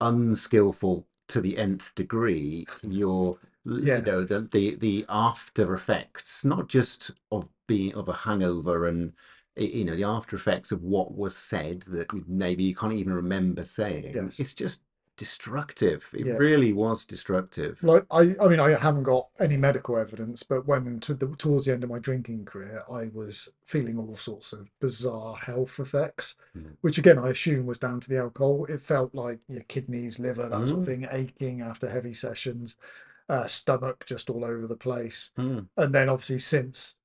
unskillful 0.00 1.06
to 1.28 1.40
the 1.40 1.58
nth 1.58 1.94
degree. 1.94 2.66
Your 2.82 3.38
Yeah. 3.64 3.96
you 3.98 4.02
know 4.04 4.24
the 4.24 4.42
the 4.42 4.76
the 4.76 5.06
after 5.08 5.74
effects, 5.74 6.44
not 6.44 6.68
just 6.68 7.10
of 7.32 7.48
being 7.66 7.94
of 7.94 8.08
a 8.08 8.14
hangover 8.14 8.86
and 8.86 9.12
you 9.56 9.84
know 9.84 9.96
the 9.96 10.04
after 10.04 10.36
effects 10.36 10.70
of 10.72 10.82
what 10.82 11.14
was 11.14 11.36
said 11.36 11.82
that 11.82 12.08
maybe 12.28 12.62
you 12.64 12.74
can't 12.74 12.92
even 12.92 13.12
remember 13.12 13.64
saying. 13.64 14.12
Yes. 14.14 14.38
It's 14.40 14.54
just 14.54 14.82
destructive. 15.16 16.06
It 16.12 16.26
Yeah. 16.26 16.34
really 16.34 16.72
was 16.72 17.04
destructive. 17.06 17.82
like 17.82 18.04
I, 18.10 18.34
I 18.40 18.48
mean, 18.48 18.60
I 18.60 18.70
haven't 18.78 19.04
got 19.04 19.28
any 19.40 19.56
medical 19.56 19.96
evidence, 19.96 20.42
but 20.42 20.66
when 20.66 21.00
to 21.00 21.14
the, 21.14 21.28
towards 21.36 21.66
the 21.66 21.72
end 21.72 21.84
of 21.84 21.90
my 21.90 21.98
drinking 21.98 22.44
career, 22.44 22.82
I 22.92 23.10
was 23.12 23.50
feeling 23.64 23.98
all 23.98 24.16
sorts 24.16 24.52
of 24.52 24.70
bizarre 24.80 25.36
health 25.36 25.78
effects, 25.80 26.36
Mm. 26.56 26.76
which 26.82 26.98
again 26.98 27.18
I 27.18 27.28
assume 27.30 27.66
was 27.66 27.78
down 27.78 28.00
to 28.00 28.08
the 28.08 28.18
alcohol. 28.18 28.66
It 28.66 28.80
felt 28.80 29.14
like 29.14 29.40
your 29.48 29.62
kidneys, 29.64 30.18
liver, 30.18 30.48
that 30.48 30.66
sort 30.68 30.80
of 30.80 30.84
Mm. 30.84 30.86
thing, 30.86 31.08
aching 31.10 31.60
after 31.60 31.88
heavy 31.88 32.12
sessions, 32.14 32.76
uh, 33.28 33.46
stomach 33.46 34.04
just 34.06 34.30
all 34.30 34.44
over 34.44 34.66
the 34.66 34.76
place. 34.76 35.30
Mm. 35.38 35.68
and 35.76 35.94
then 35.94 36.08
obviously 36.08 36.38
since 36.38 36.96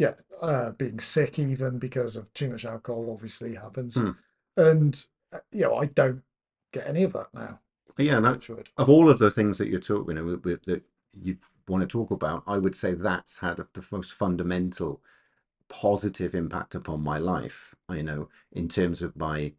yeah 0.00 0.14
uh 0.42 0.72
being 0.72 1.00
sick 1.00 1.38
even 1.38 1.78
because 1.78 2.16
of 2.16 2.32
too 2.34 2.50
much 2.50 2.64
alcohol 2.66 3.10
obviously 3.12 3.54
happens 3.54 3.96
Hmm. 3.96 4.10
and 4.56 5.06
uh, 5.32 5.38
you 5.52 5.62
know 5.62 5.76
i 5.76 5.86
don't 5.86 6.22
get 6.72 6.88
any 6.88 7.04
of 7.04 7.14
that 7.14 7.28
now 7.34 7.60
Yeah, 7.98 8.18
no, 8.20 8.32
touch 8.34 8.50
of 8.78 8.88
all 8.88 9.10
of 9.10 9.18
the 9.18 9.30
things 9.30 9.58
that 9.58 9.68
you're 9.68 9.80
talking, 9.80 10.16
you 10.16 10.22
know, 10.22 10.56
that 10.66 10.82
you 11.12 11.36
want 11.68 11.82
to 11.82 11.86
talk 11.86 12.10
about, 12.10 12.44
I 12.46 12.58
would 12.58 12.74
say 12.74 12.94
that's 12.94 13.38
had 13.38 13.56
the 13.58 13.84
most 13.92 14.14
fundamental 14.14 15.02
positive 15.68 16.34
impact 16.34 16.74
upon 16.76 17.02
my 17.02 17.18
life. 17.18 17.74
You 17.90 18.04
know, 18.04 18.30
in 18.52 18.68
terms 18.68 19.02
of 19.02 19.16
my 19.16 19.52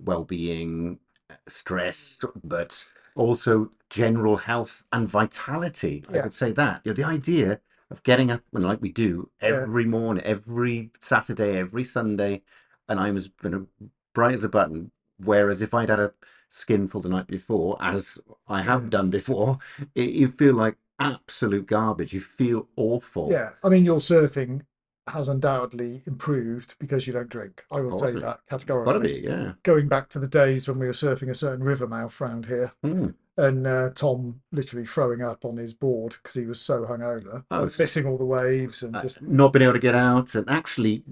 well-being, 0.00 1.00
stress, 1.48 2.20
but 2.44 2.86
also 3.16 3.70
general 3.90 4.36
health 4.38 4.84
and 4.92 5.08
vitality. 5.08 6.04
I 6.08 6.16
Yeah. 6.16 6.22
would 6.22 6.34
say 6.34 6.52
that. 6.52 6.82
You 6.84 6.92
know, 6.92 6.96
the 6.96 7.04
idea 7.04 7.60
of 7.90 8.02
getting 8.02 8.30
up 8.30 8.42
and 8.52 8.64
like 8.64 8.80
we 8.82 8.92
do 8.92 9.30
Yeah. 9.42 9.48
every 9.62 9.84
morning, 9.84 10.22
every 10.24 10.90
Saturday, 11.00 11.56
every 11.58 11.84
Sunday, 11.84 12.42
and 12.88 12.98
I'm 13.00 13.16
as 13.16 13.30
you 13.42 13.50
know, 13.50 13.66
bright 14.14 14.34
as 14.34 14.44
a 14.44 14.48
button. 14.48 14.90
Whereas 15.24 15.62
if 15.62 15.74
I'd 15.74 15.88
had 15.88 15.98
a 16.00 16.12
skinful 16.48 17.00
the 17.00 17.08
night 17.08 17.26
before, 17.26 17.76
as 17.80 18.18
I 18.46 18.62
have 18.62 18.84
Yeah. 18.84 18.88
done 18.90 19.10
before, 19.10 19.58
it, 19.94 20.10
you 20.10 20.28
feel 20.28 20.54
like 20.54 20.76
absolute 21.00 21.66
garbage. 21.66 22.12
You 22.12 22.20
feel 22.20 22.68
awful. 22.76 23.28
yeah 23.30 23.50
i 23.62 23.68
mean 23.68 23.84
you're 23.84 24.00
surfing 24.00 24.62
has 25.08 25.28
undoubtedly 25.30 26.02
improved 26.06 26.74
because 26.78 27.06
you 27.06 27.14
don't 27.14 27.30
drink. 27.30 27.64
I 27.72 27.80
will 27.80 27.92
say 27.92 27.98
Probably. 28.12 28.20
that 28.20 28.40
Gotta 28.50 28.58
categorically. 28.66 29.20
be, 29.22 29.26
yeah. 29.26 29.52
Going 29.62 29.88
back 29.88 30.10
to 30.10 30.18
the 30.18 30.28
days 30.28 30.68
when 30.68 30.78
we 30.78 30.84
were 30.86 30.92
surfing 30.92 31.30
a 31.30 31.34
certain 31.34 31.64
river 31.64 31.86
mouth 31.86 32.20
round 32.20 32.44
here, 32.44 32.72
Mm. 32.84 33.14
And 33.38 33.66
uh, 33.66 33.90
Tom 33.94 34.40
literally 34.52 34.84
throwing 34.84 35.22
up 35.22 35.44
on 35.46 35.56
his 35.56 35.72
board 35.72 36.16
because 36.22 36.34
he 36.34 36.44
was 36.44 36.60
so 36.60 36.82
hungover, 36.84 37.44
Oh, 37.50 37.62
and 37.62 37.78
missing 37.78 38.06
all 38.06 38.18
the 38.18 38.24
waves 38.26 38.82
and 38.82 38.94
just 39.00 39.22
not 39.22 39.52
being 39.54 39.62
able 39.62 39.72
to 39.74 39.78
get 39.78 39.94
out 39.94 40.34
and 40.34 40.48
actually 40.50 41.02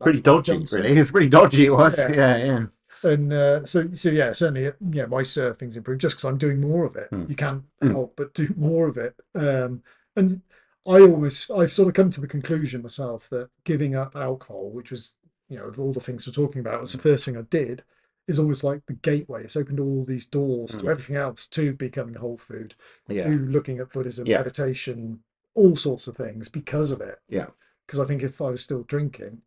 pretty 0.00 0.20
dodgy, 0.20 0.64
really. 0.72 0.98
It's 0.98 1.10
pretty 1.10 1.28
dodgy, 1.28 1.66
it 1.66 1.70
was. 1.70 1.98
Yeah. 1.98 2.12
Yeah, 2.12 2.36
yeah. 2.36 2.66
And 3.02 3.32
uh, 3.32 3.64
so, 3.66 3.88
so 3.92 4.10
yeah, 4.10 4.32
certainly, 4.32 4.72
yeah, 4.90 5.06
my 5.06 5.22
surfing's 5.22 5.76
improved 5.76 6.00
just 6.00 6.16
because 6.16 6.24
I'm 6.24 6.38
doing 6.38 6.60
more 6.60 6.84
of 6.84 6.96
it. 6.96 7.08
Hmm. 7.10 7.24
You 7.28 7.34
can't 7.36 7.62
Hmm. 7.82 7.90
help 7.90 8.14
but 8.16 8.32
do 8.34 8.52
more 8.56 8.88
of 8.88 8.96
it. 8.96 9.14
Um, 9.34 9.82
and 10.16 10.40
I 10.86 11.00
always, 11.00 11.50
I've 11.50 11.72
sort 11.72 11.88
of 11.88 11.94
come 11.94 12.10
to 12.10 12.20
the 12.20 12.26
conclusion 12.28 12.82
myself 12.82 13.28
that 13.30 13.50
giving 13.64 13.94
up 13.94 14.16
alcohol, 14.16 14.70
which 14.70 14.90
was, 14.90 15.16
you 15.48 15.58
know, 15.58 15.64
of 15.64 15.78
all 15.78 15.92
the 15.92 16.00
things 16.00 16.26
we're 16.26 16.32
talking 16.32 16.60
about, 16.60 16.80
was 16.80 16.92
the 16.92 16.98
first 16.98 17.24
thing 17.24 17.36
I 17.36 17.42
did, 17.42 17.82
is 18.28 18.38
always 18.38 18.64
like 18.64 18.84
the 18.86 18.94
gateway. 18.94 19.44
It's 19.44 19.56
opened 19.56 19.78
all 19.80 20.04
these 20.04 20.26
doors 20.26 20.72
to 20.72 20.78
Hmm. 20.80 20.88
everything 20.88 21.16
else, 21.16 21.46
to 21.48 21.72
becoming 21.72 22.14
whole 22.14 22.36
food, 22.36 22.74
Yeah. 23.08 23.28
to 23.28 23.36
looking 23.38 23.78
at 23.78 23.92
Buddhism, 23.92 24.26
Yeah. 24.26 24.38
meditation, 24.38 25.22
all 25.54 25.76
sorts 25.76 26.06
of 26.06 26.16
things 26.16 26.48
because 26.48 26.90
of 26.90 27.00
it. 27.00 27.20
Yeah. 27.28 27.48
Because 27.86 28.00
I 28.00 28.04
think 28.04 28.22
if 28.22 28.40
I 28.40 28.50
was 28.50 28.62
still 28.62 28.82
drinking, 28.82 29.42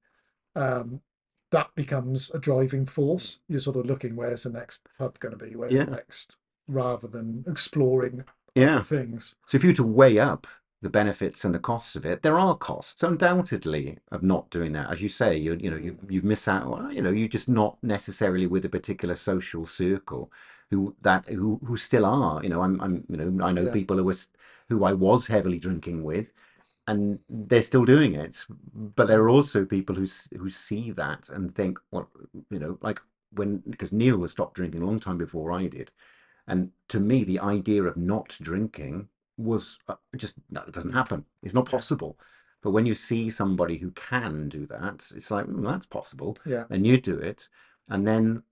um, 0.55 1.01
that 1.51 1.73
becomes 1.75 2.31
a 2.31 2.39
driving 2.39 2.85
force. 2.85 3.41
You're 3.47 3.59
sort 3.59 3.77
of 3.77 3.85
looking 3.85 4.15
where's 4.15 4.43
the 4.43 4.49
next 4.51 4.87
pub 4.97 5.19
going 5.19 5.37
to 5.37 5.45
be, 5.45 5.55
where's 5.55 5.73
Yeah. 5.73 5.85
the 5.85 5.91
next, 5.91 6.37
rather 6.67 7.07
than 7.07 7.43
exploring 7.47 8.23
Yeah. 8.55 8.81
things. 8.81 9.35
So 9.47 9.57
if 9.57 9.63
you 9.63 9.69
were 9.71 9.75
to 9.75 9.83
weigh 9.83 10.19
up 10.19 10.47
the 10.81 10.89
benefits 10.89 11.43
and 11.45 11.53
the 11.53 11.59
costs 11.59 11.95
of 11.95 12.05
it, 12.05 12.21
there 12.21 12.39
are 12.39 12.55
costs, 12.55 13.03
undoubtedly, 13.03 13.97
of 14.11 14.23
not 14.23 14.49
doing 14.49 14.71
that. 14.73 14.89
As 14.91 15.01
you 15.01 15.09
say, 15.09 15.37
you 15.37 15.55
you 15.59 15.69
know 15.69 15.77
you 15.77 15.97
you 16.09 16.21
miss 16.21 16.47
out. 16.47 16.93
You 16.93 17.01
know, 17.01 17.11
you're 17.11 17.27
just 17.27 17.49
not 17.49 17.77
necessarily 17.83 18.47
with 18.47 18.65
a 18.65 18.69
particular 18.69 19.15
social 19.15 19.65
circle 19.65 20.31
who 20.71 20.95
that 21.01 21.27
who 21.29 21.59
who 21.65 21.75
still 21.77 22.05
are. 22.05 22.41
You 22.43 22.49
know, 22.49 22.61
I'm 22.61 22.79
I'm 22.81 23.03
you 23.09 23.17
know 23.17 23.45
I 23.45 23.51
know 23.51 23.65
Yeah. 23.65 23.71
people 23.71 23.97
who 23.97 24.05
was 24.05 24.29
who 24.69 24.83
I 24.85 24.93
was 24.93 25.27
heavily 25.27 25.59
drinking 25.59 26.03
with, 26.03 26.31
and 26.87 27.19
they're 27.29 27.61
still 27.61 27.85
doing 27.85 28.13
it. 28.15 28.45
But 28.73 29.07
there 29.07 29.21
are 29.23 29.29
also 29.29 29.65
people 29.65 29.95
who 29.95 30.07
who 30.37 30.49
see 30.49 30.91
that 30.91 31.29
and 31.29 31.53
think, 31.53 31.79
well, 31.91 32.09
you 32.49 32.59
know, 32.59 32.77
like 32.81 33.01
when 33.31 33.57
because 33.69 33.93
Neil 33.93 34.17
was 34.17 34.31
stopped 34.31 34.55
drinking 34.55 34.81
a 34.81 34.85
long 34.85 34.99
time 34.99 35.17
before 35.17 35.51
I 35.51 35.67
did. 35.67 35.91
And 36.47 36.71
to 36.89 36.99
me, 36.99 37.23
the 37.23 37.39
idea 37.39 37.83
of 37.83 37.97
not 37.97 38.37
drinking 38.41 39.09
was 39.39 39.79
uh, 39.87 39.95
just 40.17 40.35
that 40.51 40.71
doesn't 40.71 40.93
happen. 40.93 41.25
It's 41.43 41.53
not 41.53 41.69
possible. 41.69 42.17
But 42.61 42.71
when 42.71 42.85
you 42.85 42.93
see 42.93 43.29
somebody 43.29 43.77
who 43.77 43.91
can 43.91 44.49
do 44.49 44.65
that, 44.67 45.07
it's 45.15 45.31
like 45.31 45.45
"Mm, 45.47 45.63
that's 45.63 45.85
possible, 45.85 46.35
Yeah. 46.45 46.65
and 46.69 46.85
you 46.85 46.99
do 46.99 47.17
it, 47.17 47.47
and 47.87 48.05
then 48.05 48.43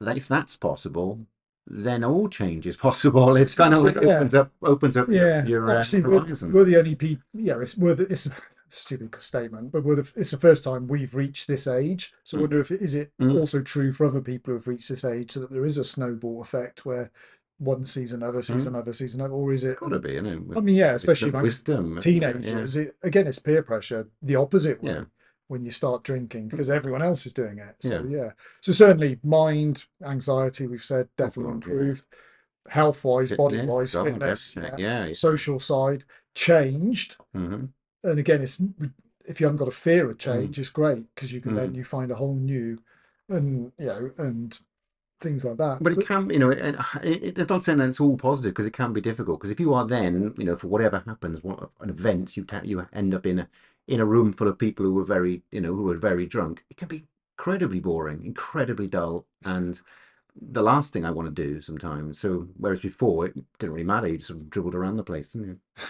if 0.00 0.28
that's 0.28 0.56
possible, 0.56 1.26
then 1.66 2.04
all 2.04 2.28
change 2.28 2.66
is 2.66 2.76
possible. 2.88 3.36
It's 3.36 3.54
kind 3.56 3.74
of 3.74 3.86
it 3.86 3.96
Yeah. 4.02 4.16
opens 4.16 4.34
up 4.34 4.52
opens 4.62 4.96
up 4.96 5.08
your- 5.08 5.16
Yeah. 5.16 5.46
your, 5.46 5.64
uh, 5.70 5.70
Obviously, 5.70 6.02
we're, 6.02 6.52
we're 6.52 6.64
the 6.64 6.76
only 6.78 6.94
people, 6.94 7.24
yeah, 7.32 7.58
it's, 7.60 7.76
we're 7.76 7.94
the, 7.94 8.04
it's 8.04 8.26
a 8.26 8.30
stupid 8.68 9.14
statement, 9.20 9.72
but 9.72 9.82
we're 9.84 9.96
the, 9.96 10.12
it's 10.16 10.30
the 10.32 10.38
first 10.38 10.62
time 10.64 10.86
we've 10.86 11.14
reached 11.14 11.46
this 11.48 11.66
age. 11.66 12.12
So 12.22 12.36
I 12.36 12.38
Mm. 12.38 12.42
wonder 12.42 12.60
if 12.60 12.70
it, 12.70 12.80
is 12.82 12.94
it 12.94 13.12
Mm. 13.20 13.38
also 13.38 13.62
true 13.62 13.92
for 13.92 14.06
other 14.06 14.20
people 14.20 14.52
who 14.52 14.58
have 14.58 14.68
reached 14.68 14.88
this 14.90 15.04
age 15.04 15.32
so 15.32 15.40
that 15.40 15.50
there 15.50 15.64
is 15.64 15.78
a 15.78 15.84
snowball 15.84 16.40
effect 16.42 16.84
where 16.86 17.10
one 17.58 17.84
season, 17.84 18.22
other 18.22 18.42
sees 18.42 18.64
Mm. 18.64 18.68
another, 18.68 18.92
sees 18.92 19.14
another, 19.14 19.32
or 19.32 19.52
is 19.52 19.64
it? 19.64 19.78
Gotta 19.78 20.00
be, 20.00 20.12
you 20.14 20.22
know, 20.22 20.44
I 20.56 20.60
mean, 20.60 20.74
yeah, 20.74 20.92
especially 20.94 21.30
amongst 21.30 21.68
wisdom. 21.68 21.94
yeah. 21.94 22.00
teenagers. 22.00 22.76
It, 22.76 22.96
again, 23.02 23.26
it's 23.26 23.38
peer 23.38 23.62
pressure, 23.62 24.08
the 24.22 24.36
opposite 24.36 24.82
way 24.82 24.92
Yeah. 24.92 25.04
when 25.48 25.64
you 25.64 25.70
start 25.70 26.02
drinking 26.02 26.48
because 26.48 26.68
everyone 26.68 27.02
else 27.02 27.26
is 27.26 27.32
doing 27.32 27.58
it. 27.58 27.76
So, 27.80 28.04
Yeah. 28.08 28.16
yeah. 28.24 28.30
So, 28.60 28.72
certainly, 28.72 29.20
mind, 29.22 29.84
anxiety, 30.02 30.66
we've 30.66 30.82
said 30.84 31.08
definitely 31.16 31.52
God, 31.54 31.66
yeah. 31.66 31.72
improved. 31.72 32.06
Health 32.68 33.04
wise, 33.04 33.30
body 33.32 33.60
wise, 33.64 33.94
oh, 33.94 34.04
fitness, 34.04 34.54
definitely. 34.54 34.82
yeah. 34.82 35.04
yeah, 35.06 35.12
social 35.12 35.60
side 35.60 36.04
changed. 36.34 37.16
hmm 37.32 37.66
And 38.02 38.18
again, 38.18 38.42
it's 38.42 38.60
if 39.26 39.40
you 39.40 39.46
haven't 39.46 39.58
got 39.58 39.68
a 39.68 39.70
fear 39.70 40.06
Mm. 40.06 40.10
of 40.10 40.18
change, 40.18 40.58
it's 40.58 40.70
great 40.70 41.06
because 41.14 41.32
you 41.32 41.40
can 41.40 41.54
then 41.54 41.74
you 41.74 41.84
find 41.84 42.10
a 42.10 42.14
whole 42.16 42.34
new 42.34 42.78
and 43.28 43.72
you 43.78 43.86
know 43.86 44.10
and 44.18 44.58
things 45.20 45.44
like 45.44 45.56
that. 45.58 45.78
But 45.82 45.96
it 45.96 46.06
can, 46.06 46.30
you 46.30 46.38
know, 46.38 46.50
and 46.50 46.76
it, 47.02 47.22
it, 47.22 47.38
it's 47.38 47.50
not 47.50 47.64
saying 47.64 47.78
that 47.78 47.88
it's 47.88 48.00
all 48.00 48.16
positive 48.16 48.52
because 48.52 48.66
it 48.66 48.72
can 48.72 48.92
be 48.92 49.00
difficult. 49.00 49.40
Because 49.40 49.50
if 49.50 49.60
you 49.60 49.74
are 49.74 49.86
then, 49.86 50.34
you 50.38 50.44
know, 50.44 50.56
for 50.56 50.68
whatever 50.68 51.02
happens, 51.06 51.42
what 51.42 51.70
an 51.80 51.90
event, 51.90 52.36
you 52.36 52.44
ta- 52.44 52.60
you 52.64 52.86
end 52.92 53.14
up 53.14 53.26
in 53.26 53.40
a 53.40 53.48
in 53.86 54.00
a 54.00 54.04
room 54.04 54.32
full 54.32 54.48
of 54.48 54.58
people 54.58 54.84
who 54.84 54.94
were 54.94 55.04
very, 55.04 55.42
you 55.52 55.60
know, 55.60 55.74
who 55.74 55.82
were 55.82 55.96
very 55.96 56.26
drunk. 56.26 56.64
It 56.70 56.76
can 56.76 56.88
be 56.88 57.04
incredibly 57.36 57.80
boring, 57.80 58.24
incredibly 58.24 58.86
dull, 58.86 59.26
and 59.44 59.80
the 60.40 60.62
last 60.62 60.92
thing 60.92 61.04
I 61.04 61.10
want 61.10 61.34
to 61.34 61.42
do 61.42 61.60
sometimes. 61.60 62.18
So 62.18 62.48
whereas 62.56 62.80
before 62.80 63.26
it 63.26 63.34
didn't 63.58 63.72
really 63.72 63.84
matter, 63.84 64.08
you 64.08 64.16
just 64.16 64.28
sort 64.28 64.40
of 64.40 64.50
dribbled 64.50 64.74
around 64.74 64.96
the 64.96 65.04
place, 65.04 65.32
didn't 65.32 65.48
you? 65.48 65.60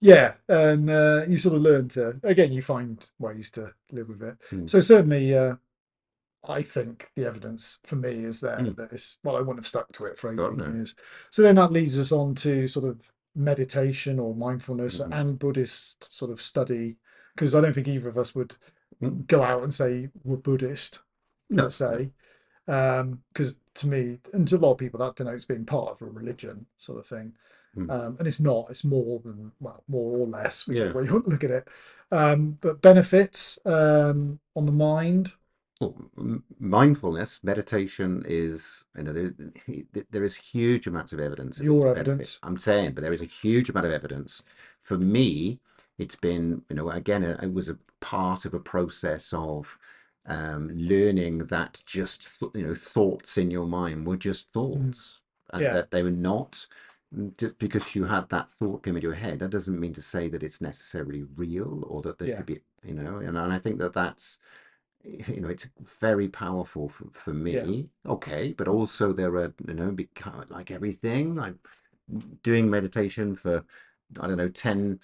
Yeah, 0.00 0.34
and 0.48 0.90
uh, 0.90 1.24
you 1.26 1.38
sort 1.38 1.56
of 1.56 1.62
learn 1.62 1.88
to 1.88 2.20
again, 2.22 2.52
you 2.52 2.60
find 2.60 2.98
ways 3.18 3.50
to 3.52 3.72
live 3.90 4.08
with 4.08 4.22
it. 4.22 4.36
Mm. 4.52 4.68
So 4.68 4.80
certainly, 4.80 5.34
uh, 5.34 5.56
I 6.48 6.62
think 6.62 7.10
the 7.16 7.24
evidence 7.26 7.78
for 7.84 7.96
me 7.96 8.24
is 8.24 8.40
there 8.40 8.58
Mm. 8.58 8.76
that 8.76 8.92
it's 8.92 9.18
well, 9.24 9.36
I 9.36 9.40
wouldn't 9.40 9.58
have 9.58 9.66
stuck 9.66 9.90
to 9.92 10.04
it 10.06 10.18
for 10.18 10.32
God, 10.34 10.56
no. 10.56 10.66
years. 10.66 10.94
So 11.30 11.42
then 11.42 11.56
that 11.56 11.72
leads 11.72 11.98
us 11.98 12.12
on 12.12 12.34
to 12.36 12.68
sort 12.68 12.86
of 12.86 13.10
meditation 13.34 14.18
or 14.18 14.34
mindfulness 14.34 15.00
Mhm. 15.00 15.18
and 15.20 15.38
Buddhist 15.38 16.12
sort 16.12 16.30
of 16.30 16.40
study, 16.40 16.98
because 17.34 17.54
I 17.54 17.60
don't 17.60 17.74
think 17.74 17.88
either 17.88 18.08
of 18.08 18.16
us 18.18 18.34
would 18.34 18.54
Mm. 19.02 19.26
go 19.26 19.42
out 19.42 19.62
and 19.62 19.74
say 19.74 20.10
we're 20.24 20.36
Buddhist 20.36 21.02
No, 21.50 21.64
per 21.64 21.70
se. 21.70 22.10
Because 22.66 23.58
to 23.74 23.88
me, 23.88 24.20
and 24.32 24.48
to 24.48 24.56
a 24.56 24.58
lot 24.58 24.72
of 24.72 24.78
people, 24.78 24.98
that 25.00 25.16
denotes 25.16 25.44
being 25.44 25.64
part 25.66 25.90
of 25.90 26.02
a 26.02 26.06
religion, 26.06 26.66
sort 26.76 26.98
of 26.98 27.06
thing. 27.06 27.36
Mm. 27.76 27.90
Um, 27.90 28.16
and 28.18 28.26
it's 28.26 28.40
not. 28.40 28.70
It's 28.70 28.84
more 28.84 29.20
than 29.20 29.52
well, 29.60 29.84
more 29.86 30.18
or 30.18 30.26
less. 30.26 30.66
Yeah. 30.68 30.92
Way 30.92 31.04
you 31.04 31.22
look 31.26 31.44
at 31.44 31.50
it. 31.50 31.68
Um, 32.10 32.52
but 32.60 32.80
benefits 32.80 33.58
um, 33.66 34.40
on 34.54 34.64
the 34.66 34.72
mind. 34.72 35.32
Well, 35.80 35.94
mindfulness, 36.58 37.40
meditation 37.44 38.24
is, 38.26 38.84
you 38.96 39.02
know, 39.04 39.12
there, 39.12 40.04
there 40.10 40.24
is 40.24 40.34
huge 40.34 40.86
amounts 40.86 41.12
of 41.12 41.20
evidence. 41.20 41.60
Your 41.60 41.86
its 41.86 41.94
benefit. 41.94 42.00
evidence. 42.00 42.38
I'm 42.42 42.58
saying, 42.58 42.92
but 42.94 43.02
there 43.02 43.12
is 43.12 43.20
a 43.22 43.26
huge 43.26 43.68
amount 43.68 43.86
of 43.86 43.92
evidence. 43.92 44.42
For 44.82 44.96
me, 44.96 45.60
it's 45.98 46.16
been, 46.16 46.62
you 46.70 46.76
know, 46.76 46.90
again, 46.90 47.22
it 47.22 47.42
it 47.42 47.52
was 47.52 47.68
a 47.68 47.78
part 48.00 48.46
of 48.46 48.54
a 48.54 48.60
process 48.60 49.32
of 49.34 49.78
um, 50.26 50.70
learning 50.74 51.38
that 51.46 51.82
just, 51.84 52.40
th- 52.40 52.52
you 52.54 52.66
know, 52.66 52.74
thoughts 52.74 53.36
in 53.36 53.50
your 53.50 53.66
mind 53.66 54.06
were 54.06 54.16
just 54.16 54.48
mm. 54.48 54.52
thoughts, 54.54 55.20
and 55.52 55.62
Yeah. 55.62 55.72
that 55.74 55.90
they 55.90 56.02
were 56.02 56.10
not. 56.10 56.66
Mm, 57.14 57.36
just 57.36 57.58
because 57.58 57.94
you 57.94 58.04
had 58.04 58.28
that 58.30 58.50
thought 58.50 58.82
come 58.82 58.96
into 58.96 59.06
your 59.08 59.14
head, 59.14 59.38
that 59.40 59.50
doesn't 59.50 59.78
mean 59.78 59.92
to 59.92 60.02
say 60.02 60.28
that 60.28 60.42
it's 60.42 60.60
necessarily 60.60 61.22
real 61.36 61.84
or 61.86 62.02
that 62.02 62.18
there 62.18 62.28
Yeah. 62.28 62.36
could 62.38 62.46
be, 62.46 62.60
you 62.82 62.94
know, 62.94 63.18
and, 63.18 63.36
and 63.36 63.52
I 63.52 63.58
think 63.58 63.78
that 63.78 63.92
that's 63.92 64.38
you 65.06 65.40
know 65.40 65.48
it's 65.48 65.68
very 66.00 66.28
powerful 66.28 66.88
for, 66.88 67.06
for 67.12 67.32
me 67.32 67.88
okay 68.06 68.52
but 68.52 68.68
also 68.68 69.12
there 69.12 69.34
are 69.36 69.54
you 69.66 69.74
know 69.74 69.90
become 69.90 70.44
like 70.48 70.70
everything 70.70 71.38
i'm 71.38 71.58
doing 72.42 72.68
meditation 72.68 73.34
for 73.34 73.64
i 74.20 74.26
don't 74.26 74.36
know 74.36 74.48
10 74.48 74.98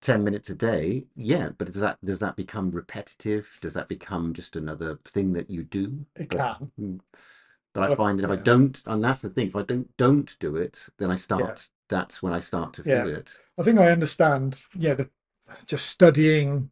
10 0.00 0.24
minutes 0.24 0.50
a 0.50 0.54
day 0.54 1.04
yeah 1.16 1.48
but 1.58 1.66
does 1.66 1.76
that 1.76 1.98
does 2.04 2.20
that 2.20 2.36
become 2.36 2.70
repetitive 2.70 3.58
does 3.60 3.74
that 3.74 3.88
become 3.88 4.32
just 4.32 4.56
another 4.56 4.98
thing 5.06 5.32
that 5.32 5.50
you 5.50 5.62
do 5.64 6.04
It 6.16 6.30
but, 6.30 6.38
can. 6.38 6.72
mm, 6.80 7.00
but 7.72 7.90
i 7.90 7.94
find 7.94 8.18
that 8.18 8.24
if 8.24 8.30
i 8.30 8.36
don't 8.36 8.82
and 8.86 9.02
that's 9.04 9.20
the 9.20 9.30
thing 9.30 9.48
if 9.48 9.56
i 9.56 9.62
don't 9.62 9.96
don't 9.96 10.36
do 10.38 10.56
it 10.56 10.86
then 10.98 11.10
i 11.10 11.16
start 11.16 11.68
that's 11.88 12.22
when 12.22 12.32
i 12.32 12.40
start 12.40 12.72
to 12.74 12.82
Yeah. 12.84 13.04
feel 13.04 13.14
it 13.14 13.38
I 13.56 13.62
think 13.62 13.78
I 13.78 13.90
understand. 13.90 14.62
Yeah, 14.76 14.94
the 14.94 15.10
just 15.66 15.86
studying. 15.86 16.70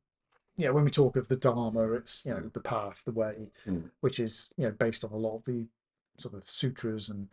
Yeah, 0.57 0.71
when 0.71 0.85
we 0.85 0.91
talk 0.91 1.17
of 1.17 1.29
the 1.29 1.37
Dharma, 1.37 1.93
it's 1.93 2.25
you 2.27 2.33
know 2.33 2.51
the 2.53 2.61
path, 2.61 3.03
the 3.05 3.12
way, 3.12 3.51
Mm. 3.67 3.91
which 4.01 4.21
is 4.21 4.53
you 4.57 4.65
know 4.65 4.73
based 4.73 5.05
on 5.05 5.12
a 5.12 5.17
lot 5.17 5.37
of 5.37 5.45
the 5.45 5.67
sort 6.19 6.35
of 6.35 6.49
sutras 6.49 7.09
and 7.09 7.29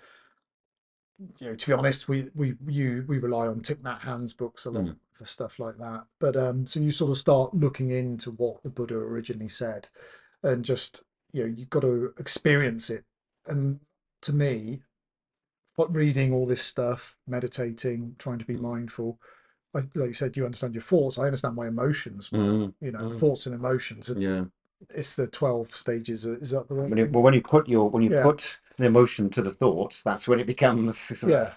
you 1.40 1.48
know 1.48 1.56
to 1.56 1.68
be 1.68 1.74
honest, 1.74 2.08
we 2.08 2.30
we 2.34 2.56
you 2.68 3.04
we 3.08 3.18
rely 3.20 3.48
on 3.48 3.62
Thich 3.62 3.82
Nhat 3.82 4.00
Hanh's 4.02 4.34
books 4.34 4.66
a 4.66 4.72
lot 4.72 4.86
Mm. 4.86 4.96
for 5.12 5.26
stuff 5.26 5.60
like 5.60 5.76
that. 5.78 6.06
But 6.20 6.38
um, 6.38 6.66
so 6.66 6.80
you 6.80 6.92
sort 6.92 7.12
of 7.12 7.18
start 7.18 7.54
looking 7.54 7.90
into 7.90 8.32
what 8.32 8.64
the 8.64 8.70
Buddha 8.70 8.96
originally 8.96 9.50
said, 9.50 9.90
and 10.44 10.64
just 10.64 11.04
you 11.34 11.44
know 11.44 11.54
you've 11.56 11.70
got 11.70 11.82
to 11.82 12.14
experience 12.18 12.90
it. 12.90 13.04
And 13.48 13.82
to 14.22 14.34
me, 14.34 14.82
what 15.76 15.94
reading 15.96 16.34
all 16.34 16.46
this 16.46 16.64
stuff, 16.64 17.18
meditating, 17.28 18.16
trying 18.18 18.40
to 18.40 18.46
be 18.46 18.56
Mm. 18.56 18.62
mindful. 18.62 19.20
I, 19.76 19.80
like 19.96 20.08
you 20.10 20.14
said, 20.14 20.36
you 20.36 20.46
understand 20.46 20.74
your 20.74 20.82
thoughts. 20.82 21.18
I 21.18 21.26
understand 21.26 21.56
my 21.56 21.68
emotions. 21.68 22.30
Mm, 22.30 22.74
You 22.82 22.92
know, 22.92 23.00
mm. 23.00 23.20
thoughts 23.20 23.46
and 23.46 23.56
emotions. 23.56 24.10
and 24.10 24.22
yeah 24.22 24.44
It's 24.90 25.16
the 25.16 25.28
twelve 25.28 25.76
stages. 25.76 26.26
uh, 26.26 26.32
Is 26.34 26.52
that 26.52 26.68
the 26.70 26.76
right? 26.76 26.90
when 26.90 26.98
you, 26.98 27.10
well, 27.12 27.24
when 27.24 27.34
you 27.34 27.42
put 27.42 27.68
your 27.68 27.90
when 27.90 28.04
you 28.04 28.10
Yeah. 28.10 28.24
put 28.24 28.60
an 28.78 28.86
emotion 28.86 29.30
to 29.32 29.42
the 29.42 29.52
thought 29.52 30.02
that's 30.06 30.28
when 30.28 30.40
it 30.40 30.48
becomes 30.48 30.98
sort 30.98 31.24
of 31.24 31.30
Yeah, 31.30 31.54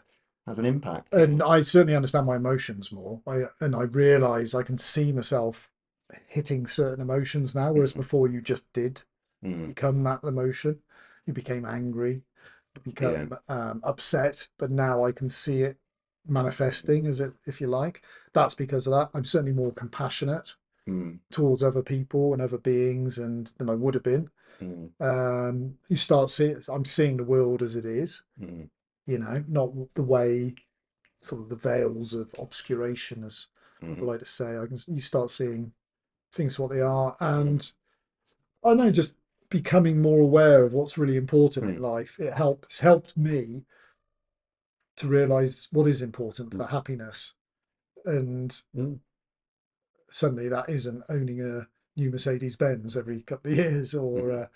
has 0.47 0.59
an 0.59 0.67
impact 0.67 1.15
and 1.15 1.43
I 1.43 1.63
certainly 1.63 1.95
understand 1.95 2.27
my 2.27 2.37
emotions 2.37 2.91
more. 2.93 3.21
I 3.27 3.45
and 3.61 3.75
I 3.75 3.83
realise 3.83 4.55
I 4.55 4.63
can 4.63 4.79
see 4.79 5.13
myself 5.13 5.71
hitting 6.27 6.67
certain 6.67 7.01
emotions 7.01 7.55
now, 7.55 7.73
whereas 7.73 7.93
before 7.93 8.29
you 8.29 8.41
just 8.41 8.71
did 8.73 9.03
Mm. 9.45 9.69
become 9.69 10.03
that 10.05 10.23
emotion. 10.23 10.79
You 11.27 11.33
became 11.33 11.65
angry, 11.65 12.23
you 12.77 12.83
become 12.83 13.37
um, 13.49 13.81
upset, 13.85 14.49
but 14.59 14.71
now 14.71 15.05
I 15.05 15.13
can 15.13 15.29
see 15.29 15.63
it 15.63 15.79
manifesting 16.27 17.07
as 17.07 17.21
it, 17.21 17.33
if 17.47 17.61
you 17.61 17.67
like. 17.67 18.03
That's 18.33 18.55
because 18.55 18.87
of 18.87 18.93
that. 18.93 19.11
I'm 19.15 19.25
certainly 19.25 19.53
more 19.53 19.73
compassionate 19.73 20.57
Mm. 20.89 21.21
towards 21.31 21.63
other 21.63 21.81
people 21.83 22.33
and 22.33 22.43
other 22.43 22.59
beings 22.59 23.17
and 23.19 23.47
than 23.59 23.71
I 23.71 23.75
would 23.77 23.95
have 23.95 24.03
been. 24.03 24.29
Mm. 24.61 24.91
Um, 25.01 25.79
you 25.87 25.95
start 25.95 26.29
seeing 26.29 26.59
I'm 26.69 26.85
seeing 26.85 27.17
the 27.19 27.23
world 27.25 27.63
as 27.63 27.77
it 27.77 27.85
is, 27.85 28.23
Mm. 28.41 28.69
you 29.07 29.19
know, 29.19 29.45
not 29.47 29.73
the 29.95 30.03
way 30.03 30.57
sort 31.21 31.43
of 31.43 31.49
the 31.51 31.55
veils 31.57 32.15
of 32.15 32.35
obscuration 32.37 33.23
as 33.23 33.47
Mm. 33.81 33.91
people 33.95 34.09
like 34.09 34.19
to 34.21 34.27
say. 34.27 34.59
I 34.59 34.67
can 34.67 34.77
you 34.89 35.01
start 35.01 35.31
seeing 35.31 35.73
things 36.33 36.57
for 36.57 36.65
what 36.65 36.73
they 36.73 36.81
are, 36.81 37.17
and 37.21 37.73
I 38.65 38.71
don't 38.71 38.79
know 38.79 38.91
just 38.91 39.15
becoming 39.51 40.03
more 40.03 40.19
aware 40.21 40.65
of 40.65 40.73
what's 40.73 40.99
really 40.99 41.17
important 41.17 41.69
in 41.71 41.77
Mm. 41.77 41.81
life. 41.81 42.19
It 42.19 42.33
helps 42.33 42.81
helped 42.81 43.17
me 43.17 43.65
to 45.03 45.09
realize 45.09 45.69
what 45.73 45.87
is 45.89 46.01
important 46.03 46.51
Mm. 46.51 46.59
for 46.59 46.67
happiness, 46.71 47.35
and 48.05 48.51
Mm. 48.75 49.01
suddenly 50.11 50.49
that 50.49 50.69
isn't 50.69 51.05
owning 51.09 51.41
a 51.43 51.69
new 51.97 52.11
Mercedes 52.11 52.57
Benz 52.57 52.97
every 52.97 53.23
couple 53.23 53.51
of 53.53 53.59
years 53.59 53.95
or 53.95 54.21
Mm. 54.23 54.43
uh, 54.43 54.47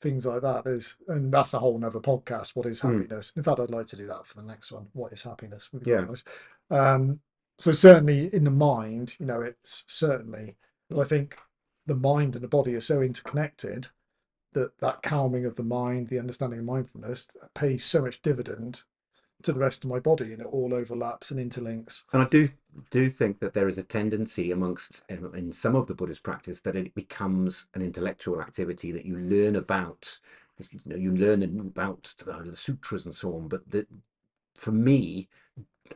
things 0.00 0.26
like 0.26 0.42
that. 0.42 0.64
There's 0.64 0.96
and 1.08 1.32
that's 1.32 1.54
a 1.54 1.58
whole 1.58 1.78
nother 1.78 2.00
podcast. 2.00 2.54
What 2.54 2.66
is 2.66 2.80
Mm. 2.80 2.98
happiness? 2.98 3.32
In 3.36 3.42
fact, 3.42 3.58
I'd 3.60 3.70
like 3.70 3.86
to 3.88 3.96
do 3.96 4.06
that 4.06 4.26
for 4.26 4.36
the 4.36 4.46
next 4.46 4.70
one. 4.70 4.88
What 4.92 5.12
is 5.12 5.22
happiness? 5.22 5.72
Would 5.72 5.84
be 5.84 5.90
Yeah. 5.90 6.02
nice. 6.02 6.24
Um, 6.70 7.20
so 7.58 7.72
certainly 7.72 8.32
in 8.34 8.44
the 8.44 8.50
mind, 8.50 9.16
you 9.18 9.26
know, 9.26 9.40
it's 9.40 9.84
certainly. 9.86 10.56
But 10.88 11.00
I 11.00 11.04
think 11.04 11.38
the 11.86 11.96
mind 11.96 12.36
and 12.36 12.44
the 12.44 12.48
body 12.48 12.74
are 12.74 12.80
so 12.80 13.00
interconnected 13.02 13.88
that 14.52 14.78
that 14.78 15.02
calming 15.02 15.44
of 15.44 15.56
the 15.56 15.62
mind, 15.64 16.08
the 16.08 16.18
understanding 16.18 16.60
of 16.60 16.64
mindfulness, 16.64 17.28
pays 17.54 17.84
so 17.84 18.02
much 18.02 18.22
dividend 18.22 18.84
to 19.44 19.52
the 19.52 19.58
rest 19.60 19.84
of 19.84 19.90
my 19.90 20.00
body, 20.00 20.32
and 20.32 20.40
it 20.40 20.46
all 20.46 20.74
overlaps 20.74 21.30
and 21.30 21.38
interlinks. 21.38 22.04
And 22.12 22.22
I 22.22 22.26
do 22.26 22.48
do 22.90 23.08
think 23.08 23.38
that 23.38 23.54
there 23.54 23.68
is 23.68 23.78
a 23.78 23.82
tendency 23.84 24.50
amongst 24.50 25.04
in 25.08 25.52
some 25.52 25.76
of 25.76 25.86
the 25.86 25.94
Buddhist 25.94 26.22
practice 26.22 26.60
that 26.62 26.76
it 26.76 26.94
becomes 26.94 27.66
an 27.74 27.82
intellectual 27.82 28.40
activity 28.40 28.90
that 28.92 29.06
you 29.06 29.16
learn 29.16 29.56
about. 29.56 30.18
You 30.58 30.80
know, 30.86 30.96
you 30.96 31.12
learn 31.12 31.42
about 31.60 32.14
the, 32.24 32.56
sutras 32.56 33.04
and 33.06 33.14
so 33.14 33.34
on. 33.36 33.48
But 33.48 33.68
that, 33.70 33.88
for 34.54 34.72
me, 34.72 35.28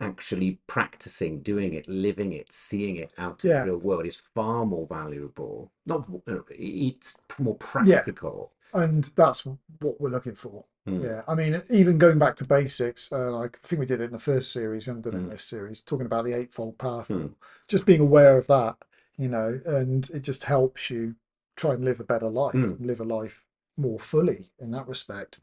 actually 0.00 0.58
practicing, 0.66 1.40
doing 1.40 1.74
it, 1.74 1.88
living 1.88 2.32
it, 2.32 2.52
seeing 2.52 2.96
it 2.96 3.12
out 3.18 3.44
in 3.44 3.50
Yeah. 3.50 3.60
the 3.60 3.66
real 3.72 3.78
world 3.78 4.06
is 4.06 4.16
far 4.34 4.66
more 4.66 4.86
valuable. 4.86 5.72
Not 5.86 6.06
it's 6.50 7.16
more 7.38 7.54
practical. 7.56 8.52
and 8.74 9.04
that's 9.16 9.46
what 9.46 10.00
we're 10.00 10.10
looking 10.10 10.34
for. 10.34 10.64
Mm. 10.88 11.04
Yeah, 11.04 11.22
I 11.28 11.34
mean, 11.34 11.60
even 11.70 11.98
going 11.98 12.18
back 12.18 12.36
to 12.36 12.44
basics, 12.46 13.12
uh, 13.12 13.30
like 13.32 13.58
I 13.62 13.66
think 13.66 13.80
we 13.80 13.86
did 13.86 14.00
it 14.00 14.04
in 14.04 14.12
the 14.12 14.18
first 14.18 14.52
series. 14.52 14.86
We 14.86 14.90
haven't 14.90 15.02
done 15.02 15.14
it 15.14 15.18
in 15.18 15.26
Mm. 15.26 15.30
this 15.30 15.44
series, 15.44 15.80
talking 15.80 16.06
about 16.06 16.24
the 16.24 16.32
eightfold 16.32 16.78
path. 16.78 17.08
Mm. 17.08 17.34
Just 17.66 17.86
being 17.86 18.00
aware 18.00 18.36
of 18.38 18.46
that, 18.46 18.76
you 19.16 19.28
know, 19.28 19.60
and 19.66 20.08
it 20.10 20.20
just 20.20 20.44
helps 20.44 20.90
you 20.90 21.16
try 21.56 21.74
and 21.74 21.84
live 21.84 22.00
a 22.00 22.04
better 22.04 22.28
life, 22.28 22.54
Mm. 22.54 22.84
live 22.84 23.00
a 23.00 23.04
life 23.04 23.46
more 23.76 23.98
fully 23.98 24.50
in 24.58 24.70
that 24.72 24.88
respect. 24.88 25.40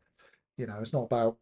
You 0.57 0.67
know, 0.67 0.79
it's 0.79 0.93
not 0.93 1.03
about 1.03 1.37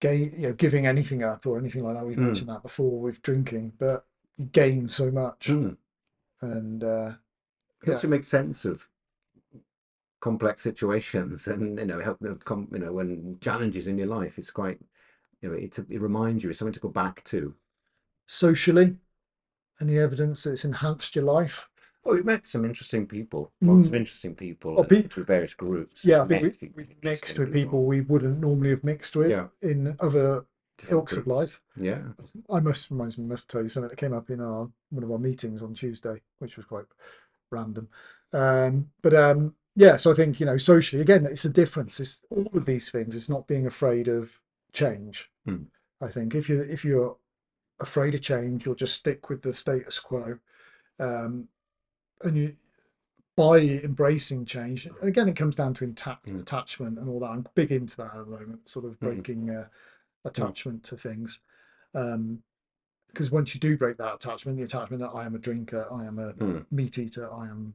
gain, 0.00 0.30
you 0.36 0.48
know, 0.48 0.52
giving 0.54 0.86
anything 0.86 1.22
up 1.22 1.46
or 1.46 1.58
anything 1.58 1.82
like 1.84 1.94
that. 1.96 2.06
We've 2.06 2.16
Mm. 2.16 2.26
mentioned 2.26 2.50
that 2.50 2.62
before 2.62 3.00
with 3.00 3.22
drinking, 3.22 3.72
but 3.78 4.06
you 4.36 4.46
gain 4.46 4.88
so 4.88 5.10
much, 5.10 5.48
Mm. 5.48 5.76
and 6.40 6.84
uh, 6.84 7.12
It 7.82 8.02
Yeah. 8.02 8.08
makes 8.08 8.26
sense 8.26 8.64
of 8.64 8.88
complex 10.20 10.62
situations 10.62 11.46
and 11.46 11.78
you 11.78 11.84
know 11.86 12.00
help 12.00 12.18
come 12.44 12.68
you 12.72 12.78
know 12.78 12.92
when 12.92 13.36
challenges 13.40 13.86
in 13.86 13.98
your 13.98 14.06
life 14.08 14.38
it's 14.38 14.50
quite 14.50 14.80
you 15.40 15.48
know 15.48 15.54
it, 15.54 15.78
it 15.78 16.00
reminds 16.00 16.42
you 16.42 16.50
it's 16.50 16.58
something 16.58 16.72
to 16.72 16.80
go 16.80 16.88
back 16.88 17.22
to 17.24 17.54
socially, 18.26 18.96
any 19.80 19.98
evidence 19.98 20.42
that 20.44 20.52
it's 20.52 20.64
enhanced 20.64 21.14
your 21.14 21.24
life? 21.24 21.68
oh 22.04 22.14
we've 22.14 22.24
met 22.24 22.46
some 22.46 22.64
interesting 22.64 23.06
people 23.06 23.52
lots 23.60 23.86
of 23.88 23.92
Mm. 23.92 23.96
interesting 23.96 24.34
people 24.34 24.74
Oh, 24.78 24.84
pe- 24.84 25.02
through 25.02 25.24
various 25.24 25.54
groups 25.54 26.04
Yeah, 26.04 26.22
I 26.22 26.24
met 26.26 26.52
think 26.52 26.76
we, 26.76 26.84
we 26.84 26.96
mixed 27.02 27.38
with 27.38 27.52
people 27.52 27.84
we 27.84 28.00
wouldn't 28.00 28.40
normally 28.40 28.70
have 28.70 28.84
mixed 28.84 29.16
with 29.16 29.30
Yeah. 29.30 29.48
in 29.60 29.96
other 30.00 30.46
different 30.78 30.92
ilks 31.00 31.16
of 31.16 31.26
life. 31.26 31.60
yeah 31.76 32.02
I 32.50 32.60
must 32.60 32.90
reminds 32.90 33.18
me 33.18 33.26
must 33.26 33.50
tell 33.50 33.62
you 33.62 33.68
something 33.68 33.88
that 33.90 33.96
came 33.96 34.12
up 34.12 34.30
in 34.30 34.40
our 34.40 34.70
one 34.90 35.02
of 35.04 35.10
our 35.10 35.18
meetings 35.18 35.62
on 35.62 35.74
Tuesday, 35.74 36.20
which 36.38 36.56
was 36.56 36.66
quite 36.66 36.84
random. 37.50 37.88
Um, 38.32 38.90
but 39.02 39.14
um, 39.14 39.54
yeah, 39.76 39.96
so 39.96 40.10
I 40.10 40.14
think 40.14 40.40
you 40.40 40.46
know 40.46 40.56
socially 40.58 41.02
again, 41.02 41.26
it's 41.26 41.44
a 41.44 41.50
difference. 41.50 42.00
It's 42.00 42.24
all 42.30 42.48
of 42.54 42.64
these 42.66 42.90
things. 42.90 43.14
It's 43.14 43.28
not 43.30 43.46
being 43.46 43.66
afraid 43.66 44.08
of 44.08 44.40
change. 44.72 45.30
Hmm. 45.44 45.64
I 46.00 46.08
think 46.08 46.34
if 46.34 46.48
you 46.48 46.60
if 46.60 46.84
you're 46.84 47.16
afraid 47.80 48.14
of 48.14 48.22
change, 48.22 48.64
you'll 48.66 48.74
just 48.74 48.94
stick 48.96 49.28
with 49.28 49.42
the 49.42 49.52
status 49.54 49.98
quo. 50.00 50.38
Um, 50.98 51.48
and 52.24 52.36
you 52.36 52.56
by 53.36 53.58
embracing 53.58 54.46
change, 54.46 54.86
and 54.86 54.94
again, 55.02 55.28
it 55.28 55.36
comes 55.36 55.54
down 55.54 55.74
to 55.74 55.84
inta- 55.84 56.18
Mm. 56.26 56.40
attachment 56.40 56.98
and 56.98 57.06
all 57.06 57.20
that. 57.20 57.26
I'm 57.26 57.46
big 57.54 57.70
into 57.70 57.98
that 57.98 58.14
at 58.14 58.24
the 58.24 58.30
moment, 58.30 58.66
sort 58.66 58.86
of 58.86 58.92
Mhm. 58.92 59.00
breaking 59.00 59.50
uh, 59.50 59.68
attachment 60.24 60.82
to 60.84 60.96
things. 60.96 61.40
Um, 61.94 62.42
because 63.08 63.30
once 63.30 63.54
you 63.54 63.60
do 63.60 63.76
break 63.78 63.98
that 63.98 64.14
attachment, 64.14 64.56
the 64.58 64.64
attachment 64.64 65.00
that 65.02 65.10
I 65.10 65.24
am 65.26 65.34
a 65.34 65.38
drinker, 65.38 65.86
I 65.92 66.04
am 66.06 66.18
a 66.18 66.32
Mm. 66.34 66.66
meat 66.70 66.98
eater, 66.98 67.30
I 67.32 67.48
am. 67.48 67.74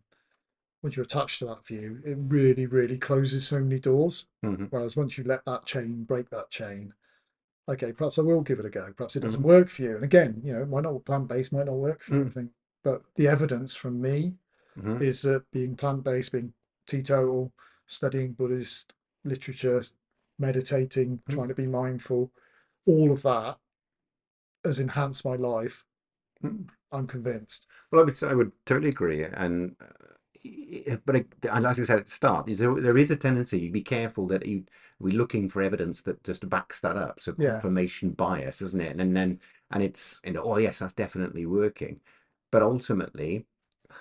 Once 0.82 0.96
you're 0.96 1.04
attached 1.04 1.40
to 1.40 1.46
that 1.46 1.66
view, 1.66 2.02
it 2.04 2.18
really, 2.20 2.66
really 2.66 2.98
closes 2.98 3.48
so 3.48 3.60
many 3.60 3.80
doors. 3.80 4.28
Mhm. 4.44 4.68
Whereas 4.72 4.98
once 4.98 5.18
you 5.18 5.24
let 5.24 5.46
that 5.46 5.66
chain 5.66 6.04
break 6.04 6.30
that 6.30 6.50
chain, 6.50 6.94
okay, 7.70 7.94
perhaps 7.94 8.18
I 8.18 8.24
will 8.24 8.42
give 8.42 8.60
it 8.60 8.66
a 8.66 8.70
go. 8.70 8.92
Perhaps 8.94 9.16
it 9.16 9.20
doesn't 9.20 9.42
Mhm. 9.42 9.46
work 9.46 9.70
for 9.70 9.84
you. 9.84 9.96
And 9.96 10.04
again, 10.04 10.42
you 10.44 10.54
know, 10.54 10.64
it 10.64 10.70
might 10.70 10.84
not 10.84 11.06
plant 11.06 11.28
based 11.28 11.54
might 11.54 11.68
not 11.68 11.78
work 11.78 12.02
for 12.02 12.16
you. 12.16 12.22
I 12.22 12.26
Mm. 12.26 12.34
think, 12.34 12.52
but 12.84 13.04
the 13.16 13.28
evidence 13.28 13.76
from 13.76 14.02
me 14.02 14.40
Mhm. 14.76 15.02
is 15.02 15.22
that 15.22 15.50
being 15.52 15.76
plant 15.76 16.04
based, 16.04 16.32
being 16.32 16.54
teetotal, 16.88 17.54
studying 17.86 18.34
Buddhist 18.34 18.94
literature, 19.24 19.84
meditating, 20.40 21.20
Mm. 21.20 21.34
trying 21.34 21.48
to 21.50 21.54
be 21.56 21.68
mindful, 21.68 22.32
all 22.88 23.12
of 23.12 23.22
that 23.22 23.60
has 24.64 24.80
enhanced 24.80 25.24
my 25.26 25.36
life. 25.36 25.86
Mm. 26.44 26.70
I'm 26.92 27.06
convinced. 27.06 27.68
Well, 27.92 28.02
I 28.02 28.06
would, 28.06 28.24
I 28.24 28.34
would 28.34 28.52
totally 28.66 28.90
agree. 28.90 29.24
And, 29.24 29.76
uh, 29.80 30.11
but 31.06 31.16
it- 31.16 31.34
as 31.46 31.66
I 31.66 31.74
said 31.74 32.00
at 32.00 32.06
the 32.06 32.12
start, 32.12 32.48
there, 32.48 32.76
there 32.76 32.98
is 32.98 33.12
a 33.12 33.16
tendency, 33.16 33.60
You 33.60 33.72
be 33.72 33.82
careful 33.82 34.28
that 34.28 34.46
you, 34.46 34.66
we're 35.00 35.18
looking 35.18 35.48
for 35.50 35.62
evidence 35.62 36.02
that 36.04 36.24
just 36.24 36.48
backs 36.50 36.82
that 36.82 36.98
up. 36.98 37.20
So 37.20 37.34
Yeah. 37.38 37.52
confirmation 37.52 38.12
bias, 38.12 38.62
isn't 38.62 38.82
it? 38.82 39.00
And 39.00 39.16
then, 39.16 39.40
and 39.72 39.84
it's, 39.84 40.20
you 40.24 40.34
know, 40.34 40.44
oh, 40.44 40.58
yes, 40.58 40.80
that's 40.80 40.94
definitely 40.94 41.46
working. 41.46 42.02
But 42.52 42.64
ultimately, 42.64 43.46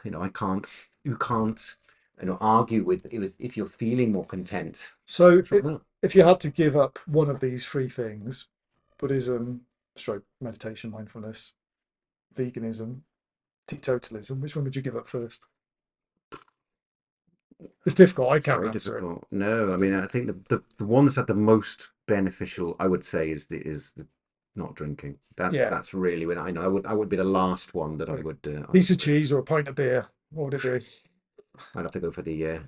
you 0.04 0.10
know, 0.10 0.22
I 0.22 0.28
can't, 0.28 0.66
you 1.04 1.16
can't, 1.16 1.76
you 2.20 2.26
know, 2.26 2.38
argue 2.40 2.84
with, 2.84 3.06
if 3.12 3.56
you're 3.56 3.66
feeling 3.66 4.12
more 4.12 4.26
content. 4.26 4.92
So, 5.06 5.42
if 6.02 6.14
you 6.14 6.22
had 6.22 6.40
to 6.40 6.50
give 6.50 6.76
up 6.76 6.98
one 7.06 7.28
of 7.28 7.40
these 7.40 7.66
three 7.66 7.88
things 7.88 8.48
Buddhism, 8.98 9.62
stroke 9.96 10.24
meditation, 10.40 10.90
mindfulness, 10.90 11.54
veganism, 12.36 13.00
teetotalism, 13.68 14.40
which 14.40 14.56
one 14.56 14.64
would 14.64 14.76
you 14.76 14.82
give 14.82 14.96
up 14.96 15.08
first? 15.08 15.42
It's 17.86 17.94
difficult. 17.94 18.30
I 18.32 18.40
can't 18.40 18.58
very 18.58 18.68
answer 18.68 18.98
it. 18.98 19.04
No, 19.30 19.72
I 19.72 19.76
mean, 19.76 19.94
I 19.94 20.06
think 20.06 20.26
the, 20.26 20.36
the, 20.56 20.62
the 20.78 20.86
one 20.86 21.04
that's 21.04 21.16
had 21.16 21.26
the 21.26 21.34
most 21.34 21.88
beneficial, 22.06 22.76
I 22.78 22.86
would 22.86 23.04
say, 23.04 23.30
is 23.30 23.46
the 23.46 23.58
is 23.58 23.92
the 23.92 24.06
not 24.56 24.74
drinking. 24.74 25.18
That 25.36 25.52
Yeah. 25.52 25.70
that's 25.70 25.94
really 25.94 26.26
when 26.26 26.38
I 26.38 26.50
know 26.50 26.62
I 26.62 26.68
would 26.68 26.86
I 26.86 26.92
would 26.94 27.08
be 27.08 27.16
the 27.16 27.24
last 27.24 27.74
one 27.74 27.96
that 27.98 28.08
I 28.10 28.16
would. 28.16 28.38
Uh, 28.46 28.66
I 28.68 28.72
Piece 28.72 28.90
of 28.90 28.98
cheese 28.98 29.32
or 29.32 29.38
a 29.38 29.42
pint 29.42 29.68
of 29.68 29.74
beer? 29.74 30.06
What 30.30 30.44
would 30.46 30.54
it 30.54 30.62
be? 30.82 30.86
I'd 31.74 31.82
have 31.82 31.92
to 31.92 32.00
go 32.00 32.10
for 32.10 32.22
the 32.22 32.46
uh, 32.46 32.60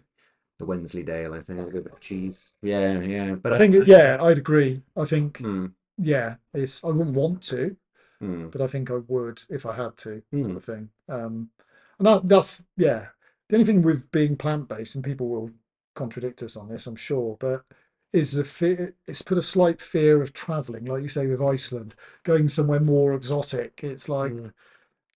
the 0.59 0.67
Wensleydale. 0.67 1.35
I 1.35 1.41
think 1.41 1.61
I'd 1.61 1.73
go 1.73 1.81
with 1.81 2.01
cheese. 2.01 2.53
Yeah, 2.63 3.01
yeah. 3.01 3.35
But 3.35 3.53
I 3.55 3.59
think, 3.59 3.87
yeah, 3.87 4.19
I'd 4.21 4.39
agree. 4.39 4.83
I 4.97 5.05
think, 5.05 5.43
Mm, 5.43 5.75
yeah, 5.99 6.37
it's, 6.55 6.85
I 6.85 6.89
wouldn't 6.89 7.17
want 7.17 7.43
to, 7.45 7.77
mm, 8.21 8.51
but 8.51 8.61
I 8.63 8.67
think 8.67 8.91
I 8.91 8.97
would 8.97 9.43
if 9.51 9.67
I 9.67 9.75
had 9.75 9.97
to, 9.99 10.23
sort 10.43 10.45
mm, 10.45 10.57
of 10.57 10.65
thing. 10.65 10.91
Um, 11.09 11.51
and 11.99 12.07
that, 12.07 12.29
that's, 12.29 12.65
yeah, 12.77 13.09
the 13.49 13.57
only 13.57 13.67
thing 13.67 13.83
with 13.83 14.11
being 14.13 14.37
plant 14.37 14.69
based, 14.69 14.95
and 14.95 15.05
people 15.05 15.29
will 15.29 15.51
contradict 15.95 16.43
us 16.43 16.57
on 16.57 16.69
this, 16.69 16.87
I'm 16.87 16.97
sure, 16.97 17.37
but 17.39 17.65
is 18.13 18.33
the 18.33 18.45
fear, 18.45 18.95
it's 19.07 19.23
put 19.23 19.39
a 19.39 19.43
slight 19.43 19.81
fear 19.81 20.21
of 20.21 20.33
traveling, 20.33 20.85
like 20.85 21.03
you 21.03 21.09
say 21.09 21.27
with 21.27 21.41
Iceland, 21.43 21.95
going 22.25 22.49
somewhere 22.49 22.81
more 22.81 23.15
exotic. 23.15 23.81
It's 23.83 24.09
like 24.09 24.33
mm. 24.33 24.53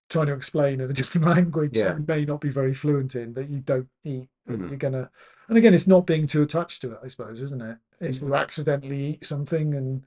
trying 0.09 0.27
to 0.27 0.33
explain 0.33 0.81
in 0.81 0.89
a 0.89 0.93
different 1.01 1.27
language 1.27 1.77
Yeah. 1.77 1.97
you 1.97 2.05
may 2.07 2.25
not 2.25 2.41
be 2.41 2.49
very 2.49 2.73
fluent 2.73 3.15
in 3.15 3.33
that 3.33 3.49
you 3.49 3.59
don't 3.59 3.89
eat. 4.03 4.29
that 4.47 4.59
Mhm. 4.59 4.69
You're 4.69 4.77
gonna, 4.77 5.11
and 5.49 5.57
again, 5.57 5.73
it's 5.73 5.87
not 5.87 6.07
being 6.07 6.25
too 6.25 6.41
attached 6.41 6.81
to 6.81 6.93
it, 6.93 6.99
I 7.03 7.07
suppose, 7.09 7.41
isn't 7.41 7.61
it? 7.61 7.77
If 7.99 8.21
you 8.21 8.33
accidentally 8.33 9.05
eat 9.05 9.25
something, 9.25 9.73
and 9.73 10.05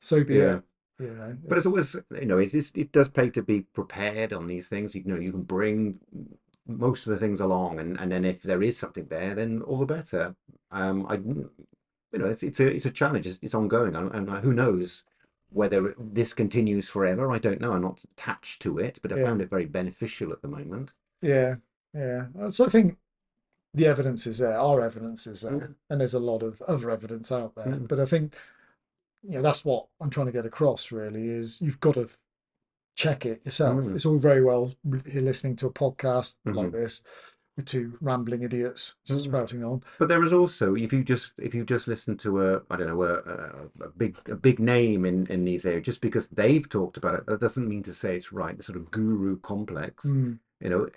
so 0.00 0.22
be 0.24 0.36
Yeah. 0.36 0.56
it. 0.56 0.62
You 0.98 1.14
know, 1.14 1.36
But 1.48 1.58
it's 1.58 1.66
always, 1.66 1.96
you 2.12 2.26
know, 2.26 2.38
it 2.38 2.54
is, 2.54 2.70
it 2.76 2.92
does 2.92 3.08
pay 3.08 3.28
to 3.30 3.42
be 3.42 3.62
prepared 3.62 4.32
on 4.32 4.46
these 4.46 4.68
things. 4.68 4.94
You 4.94 5.02
know, 5.04 5.16
you 5.16 5.32
can 5.32 5.42
bring 5.42 5.98
most 6.66 7.06
of 7.06 7.12
the 7.12 7.18
things 7.18 7.40
along, 7.40 7.78
and, 7.80 7.98
and 7.98 8.12
then 8.12 8.24
if 8.24 8.42
there 8.42 8.62
is 8.62 8.78
something 8.78 9.06
there, 9.06 9.34
then 9.34 9.62
all 9.62 9.78
the 9.78 9.86
better. 9.86 10.34
Um, 10.70 11.06
I, 11.08 11.14
you 11.14 12.18
know, 12.18 12.26
it's 12.26 12.42
it's 12.42 12.60
a 12.60 12.66
it's 12.68 12.86
a 12.86 12.90
challenge. 12.90 13.26
It's, 13.26 13.40
it's 13.42 13.54
ongoing, 13.54 13.94
and, 13.96 14.12
and 14.14 14.28
who 14.44 14.52
knows 14.52 15.04
whether 15.50 15.94
this 15.98 16.32
continues 16.32 16.88
forever. 16.88 17.30
I 17.32 17.38
don't 17.38 17.60
know. 17.60 17.72
I'm 17.72 17.82
not 17.82 18.04
attached 18.12 18.62
to 18.62 18.78
it, 18.78 18.98
but 19.02 19.12
I 19.12 19.16
Yeah. 19.18 19.24
found 19.24 19.42
it 19.42 19.50
very 19.50 19.66
beneficial 19.66 20.32
at 20.32 20.40
the 20.40 20.48
moment. 20.48 20.94
Yeah, 21.20 21.56
yeah. 21.92 22.26
So 22.50 22.64
I 22.66 22.68
think 22.68 22.96
the 23.74 23.86
evidence 23.86 24.26
is 24.26 24.38
there. 24.38 24.56
Our 24.58 24.80
evidence 24.80 25.26
is 25.26 25.42
there, 25.42 25.52
Mm. 25.52 25.74
and 25.90 26.00
there's 26.00 26.14
a 26.14 26.20
lot 26.20 26.42
of 26.42 26.62
other 26.62 26.90
evidence 26.90 27.30
out 27.32 27.54
there. 27.54 27.66
Mm. 27.66 27.88
But 27.88 28.00
I 28.00 28.06
think, 28.06 28.34
you 29.22 29.32
know, 29.36 29.42
that's 29.42 29.64
what 29.64 29.88
I'm 30.00 30.10
trying 30.10 30.26
to 30.26 30.32
get 30.32 30.46
across. 30.46 30.92
Really, 30.92 31.28
is 31.28 31.60
you've 31.60 31.80
got 31.80 31.94
to 31.94 32.08
check 32.94 33.24
it 33.26 33.44
yourself. 33.44 33.84
Mm. 33.84 33.94
It's 33.94 34.06
all 34.06 34.18
very 34.18 34.42
well 34.44 34.74
re- 34.84 35.00
listening 35.20 35.56
to 35.56 35.66
a 35.66 35.72
podcast 35.72 36.36
like 36.44 36.68
Mhm. 36.68 36.72
this 36.72 37.02
with 37.56 37.66
two 37.66 37.98
rambling 38.00 38.42
idiots 38.42 38.96
just 39.04 39.26
Mm. 39.26 39.28
spouting 39.30 39.64
on. 39.64 39.82
But 39.98 40.08
there 40.08 40.22
is 40.24 40.32
also, 40.32 40.74
if 40.74 40.92
you 40.92 41.02
just 41.04 41.32
if 41.38 41.54
you 41.54 41.64
just 41.64 41.86
listen 41.88 42.16
to 42.18 42.42
a 42.42 42.62
I 42.70 42.76
don't 42.76 42.86
know 42.88 43.02
a, 43.02 43.14
a, 43.14 43.84
a 43.84 43.88
big 43.96 44.16
a 44.26 44.34
big 44.36 44.58
name 44.58 45.04
in 45.04 45.26
in 45.26 45.44
these 45.44 45.66
areas, 45.66 45.84
just 45.86 46.00
because 46.00 46.28
they've 46.28 46.68
talked 46.68 46.96
about 46.96 47.20
it, 47.20 47.26
that 47.26 47.40
doesn't 47.40 47.68
mean 47.68 47.82
to 47.84 47.92
say 47.92 48.16
it's 48.16 48.32
right. 48.32 48.56
The 48.56 48.62
sort 48.62 48.78
of 48.78 48.90
guru 48.90 49.38
complex. 49.40 50.06
Mm. 50.06 50.38
You 50.60 50.70
know, 50.70 50.88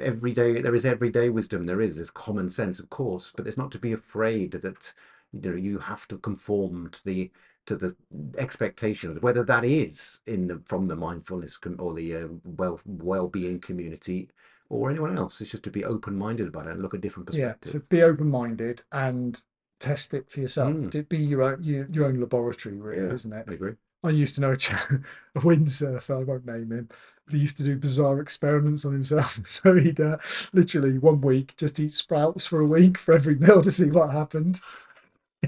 every 0.00 0.32
day 0.32 0.60
there 0.60 0.74
is 0.74 0.84
everyday 0.84 1.28
wisdom. 1.30 1.64
There 1.66 1.80
is 1.80 1.94
there's 1.96 2.10
common 2.10 2.48
sense, 2.50 2.80
of 2.80 2.90
course, 2.90 3.32
but 3.34 3.44
there's 3.44 3.56
not 3.56 3.70
to 3.72 3.78
be 3.78 3.92
afraid 3.92 4.52
that 4.52 4.92
you 5.32 5.50
know 5.50 5.56
you 5.56 5.78
have 5.78 6.08
to 6.08 6.18
conform 6.18 6.90
to 6.90 7.04
the 7.04 7.30
to 7.66 7.76
the 7.76 7.96
expectation, 8.38 9.10
of 9.16 9.22
whether 9.22 9.42
that 9.44 9.64
is 9.64 10.20
in 10.26 10.46
the 10.48 10.60
from 10.66 10.86
the 10.86 10.96
mindfulness 10.96 11.56
com- 11.56 11.76
or 11.78 11.94
the 11.94 12.16
uh, 12.16 12.28
well 12.44 12.80
well 12.86 13.28
being 13.28 13.60
community 13.60 14.28
or 14.68 14.90
anyone 14.90 15.16
else. 15.16 15.40
It's 15.40 15.50
just 15.50 15.62
to 15.64 15.70
be 15.70 15.84
open 15.84 16.16
minded 16.16 16.48
about 16.48 16.66
it 16.66 16.72
and 16.72 16.82
look 16.82 16.94
at 16.94 17.00
different 17.00 17.28
Yeah, 17.32 17.52
perspectives. 17.52 17.72
to 17.72 17.80
be 17.88 18.02
open 18.02 18.28
minded 18.30 18.82
and 18.92 19.40
test 19.78 20.14
it 20.14 20.28
for 20.30 20.40
yourself. 20.40 20.74
Mm. 20.74 20.90
To 20.92 21.02
be 21.04 21.18
your 21.18 21.42
own 21.42 21.62
your, 21.62 21.86
your 21.90 22.06
own 22.06 22.20
laboratory, 22.20 22.76
really, 22.76 23.02
Yeah. 23.06 23.12
isn't 23.12 23.32
it? 23.32 23.44
I 23.48 23.52
agree. 23.52 23.74
I 24.04 24.10
used 24.10 24.36
to 24.36 24.40
know 24.40 24.52
a, 24.52 24.56
ch- 24.56 24.70
a 25.34 25.40
windsurfer, 25.40 26.20
I 26.20 26.24
won't 26.24 26.46
name 26.46 26.70
him, 26.70 26.88
but 27.24 27.34
he 27.34 27.40
used 27.40 27.56
to 27.56 27.64
do 27.64 27.76
bizarre 27.76 28.20
experiments 28.20 28.84
on 28.84 28.92
himself. 28.92 29.40
So 29.48 29.74
he'd 29.74 29.98
uh, 30.00 30.18
literally 30.52 30.98
one 30.98 31.20
week 31.20 31.54
just 31.56 31.80
eat 31.80 31.90
sprouts 31.92 32.46
for 32.46 32.60
a 32.60 32.66
week 32.66 32.98
for 32.98 33.14
every 33.14 33.34
meal 33.34 33.62
to 33.62 33.70
see 33.70 33.90
what 33.90 34.10
happened. 34.10 34.60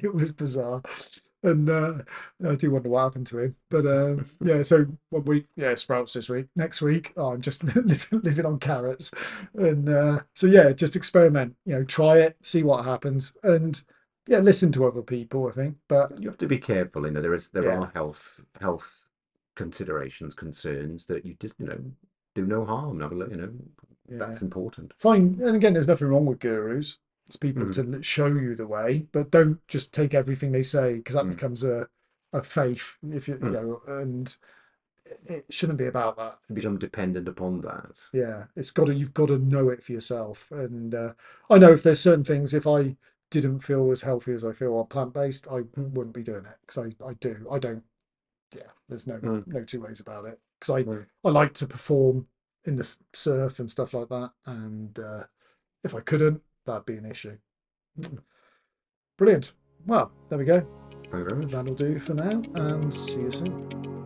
It 0.03 0.13
was 0.15 0.33
bizarre. 0.33 0.83
And 1.43 1.71
uh, 1.71 1.99
I 2.47 2.57
do 2.57 2.71
wonder 2.73 2.89
what 2.89 3.05
happened 3.05 3.27
to 3.29 3.39
him. 3.39 3.57
But 3.71 3.87
um, 3.87 4.27
yeah, 4.41 4.63
so 4.63 4.87
one 5.11 5.25
week, 5.25 5.47
yeah, 5.57 5.75
sprouts 5.77 6.13
this 6.15 6.29
week. 6.29 6.47
Next 6.57 6.83
week, 6.83 7.13
oh, 7.17 7.33
I'm 7.33 7.41
just 7.41 7.63
living, 7.77 8.21
living 8.23 8.47
on 8.47 8.59
carrots. 8.59 9.13
And 9.55 9.89
uh, 9.89 10.21
so, 10.35 10.47
yeah, 10.49 10.73
just 10.73 10.97
experiment, 10.97 11.55
you 11.65 11.75
know, 11.75 11.85
try 11.85 12.19
it, 12.19 12.37
see 12.43 12.63
what 12.63 12.85
happens. 12.85 13.33
And 13.45 13.81
yeah, 14.27 14.39
listen 14.39 14.73
to 14.73 14.87
other 14.87 15.03
people, 15.03 15.49
I 15.49 15.53
think. 15.53 15.77
But 15.89 16.21
You 16.21 16.29
have 16.29 16.39
to 16.39 16.47
be 16.49 16.59
careful. 16.59 17.07
You 17.07 17.13
know, 17.13 17.23
there 17.23 17.35
is 17.35 17.51
there 17.51 17.65
Yeah. 17.65 17.79
are 17.81 17.91
health 17.95 18.41
health 18.61 19.07
considerations, 19.55 20.35
concerns 20.35 21.07
that 21.07 21.25
you 21.25 21.35
just 21.41 21.55
you 21.59 21.67
know 21.67 21.79
do 22.35 22.47
no 22.47 22.65
harm. 22.65 23.01
Have 23.01 23.13
a 23.13 23.15
look. 23.15 23.31
You 23.31 23.37
know, 23.37 23.53
yeah. 24.09 24.19
that's 24.19 24.43
important. 24.43 24.93
fine 24.99 25.39
and 25.43 25.55
again 25.57 25.75
there's 25.75 25.89
nothing 25.89 26.09
wrong 26.09 26.27
with 26.27 26.39
gurus 26.41 26.99
it's 27.29 27.37
people 27.37 27.65
Mm. 27.65 27.75
to 27.95 28.03
show 28.03 28.27
you 28.27 28.55
the 28.57 28.67
way 28.67 29.07
but 29.13 29.31
don't 29.31 29.67
just 29.69 29.93
take 29.93 30.15
everything 30.15 30.51
they 30.53 30.63
say 30.63 30.97
because 30.97 31.15
that 31.15 31.27
Mm. 31.27 31.31
becomes 31.31 31.63
a 31.65 31.89
a 32.33 32.43
faith 32.43 32.99
if 33.11 33.29
you, 33.29 33.35
you 33.35 33.41
Mm. 33.49 33.53
know 33.53 33.83
and 33.87 34.37
it- 35.25 35.47
shouldn't 35.51 35.79
be 35.79 35.87
about 35.87 36.17
that 36.17 36.39
You 36.49 36.55
become 36.55 36.79
dependent 36.79 37.29
upon 37.29 37.61
that. 37.63 37.97
yeah 38.13 38.47
it's 38.57 38.71
got 38.71 38.87
to 38.87 38.95
you've 38.95 39.15
got 39.15 39.27
to 39.27 39.39
know 39.39 39.69
it 39.71 39.83
for 39.83 39.93
yourself 39.93 40.51
and 40.51 40.95
uh, 40.95 41.15
i 41.49 41.57
know 41.59 41.73
if 41.73 41.83
there's 41.83 42.01
certain 42.01 42.25
things 42.25 42.53
if 42.53 42.67
i 42.67 42.97
didn't 43.31 43.61
feel 43.61 43.91
as 43.91 44.03
healthy 44.03 44.33
as 44.33 44.45
i 44.45 44.53
feel 44.53 44.75
on 44.77 44.87
plant-based 44.87 45.47
i 45.49 45.61
wouldn't 45.77 46.15
be 46.15 46.23
doing 46.23 46.45
it 46.45 46.57
because 46.63 46.79
i 46.79 47.07
i 47.07 47.15
do 47.15 47.47
i 47.51 47.59
don't 47.59 47.85
yeah 48.55 48.71
there's 48.89 49.07
no 49.07 49.19
Mm. 49.19 49.47
no 49.47 49.65
two 49.65 49.81
ways 49.81 50.01
about 50.01 50.25
it 50.27 50.39
because 50.59 50.75
i 50.75 50.83
Mm. 50.83 51.07
I 51.25 51.31
like 51.31 51.55
to 51.55 51.67
perform 51.67 52.29
in 52.65 52.77
the 52.77 52.97
surf 53.15 53.59
and 53.61 53.71
stuff 53.71 53.95
like 53.95 54.09
that. 54.09 54.33
And 54.45 54.99
uh, 54.99 55.25
if 55.85 55.95
I 55.95 56.01
couldn't, 56.01 56.43
that'd 56.69 56.87
be 56.87 56.97
an 56.97 57.07
issue. 57.07 57.37
Brilliant. 59.17 59.53
Well, 59.87 60.13
there 60.29 60.39
we 60.39 60.45
go. 60.45 60.61
Thank 61.11 61.15
you 61.15 61.25
very 61.25 61.37
much. 61.37 61.53
That'll 61.53 61.75
do 61.75 61.99
for 61.99 62.15
now, 62.15 62.43
and 62.55 62.95
see 62.95 63.23
you 63.23 63.31
soon. 63.31 63.98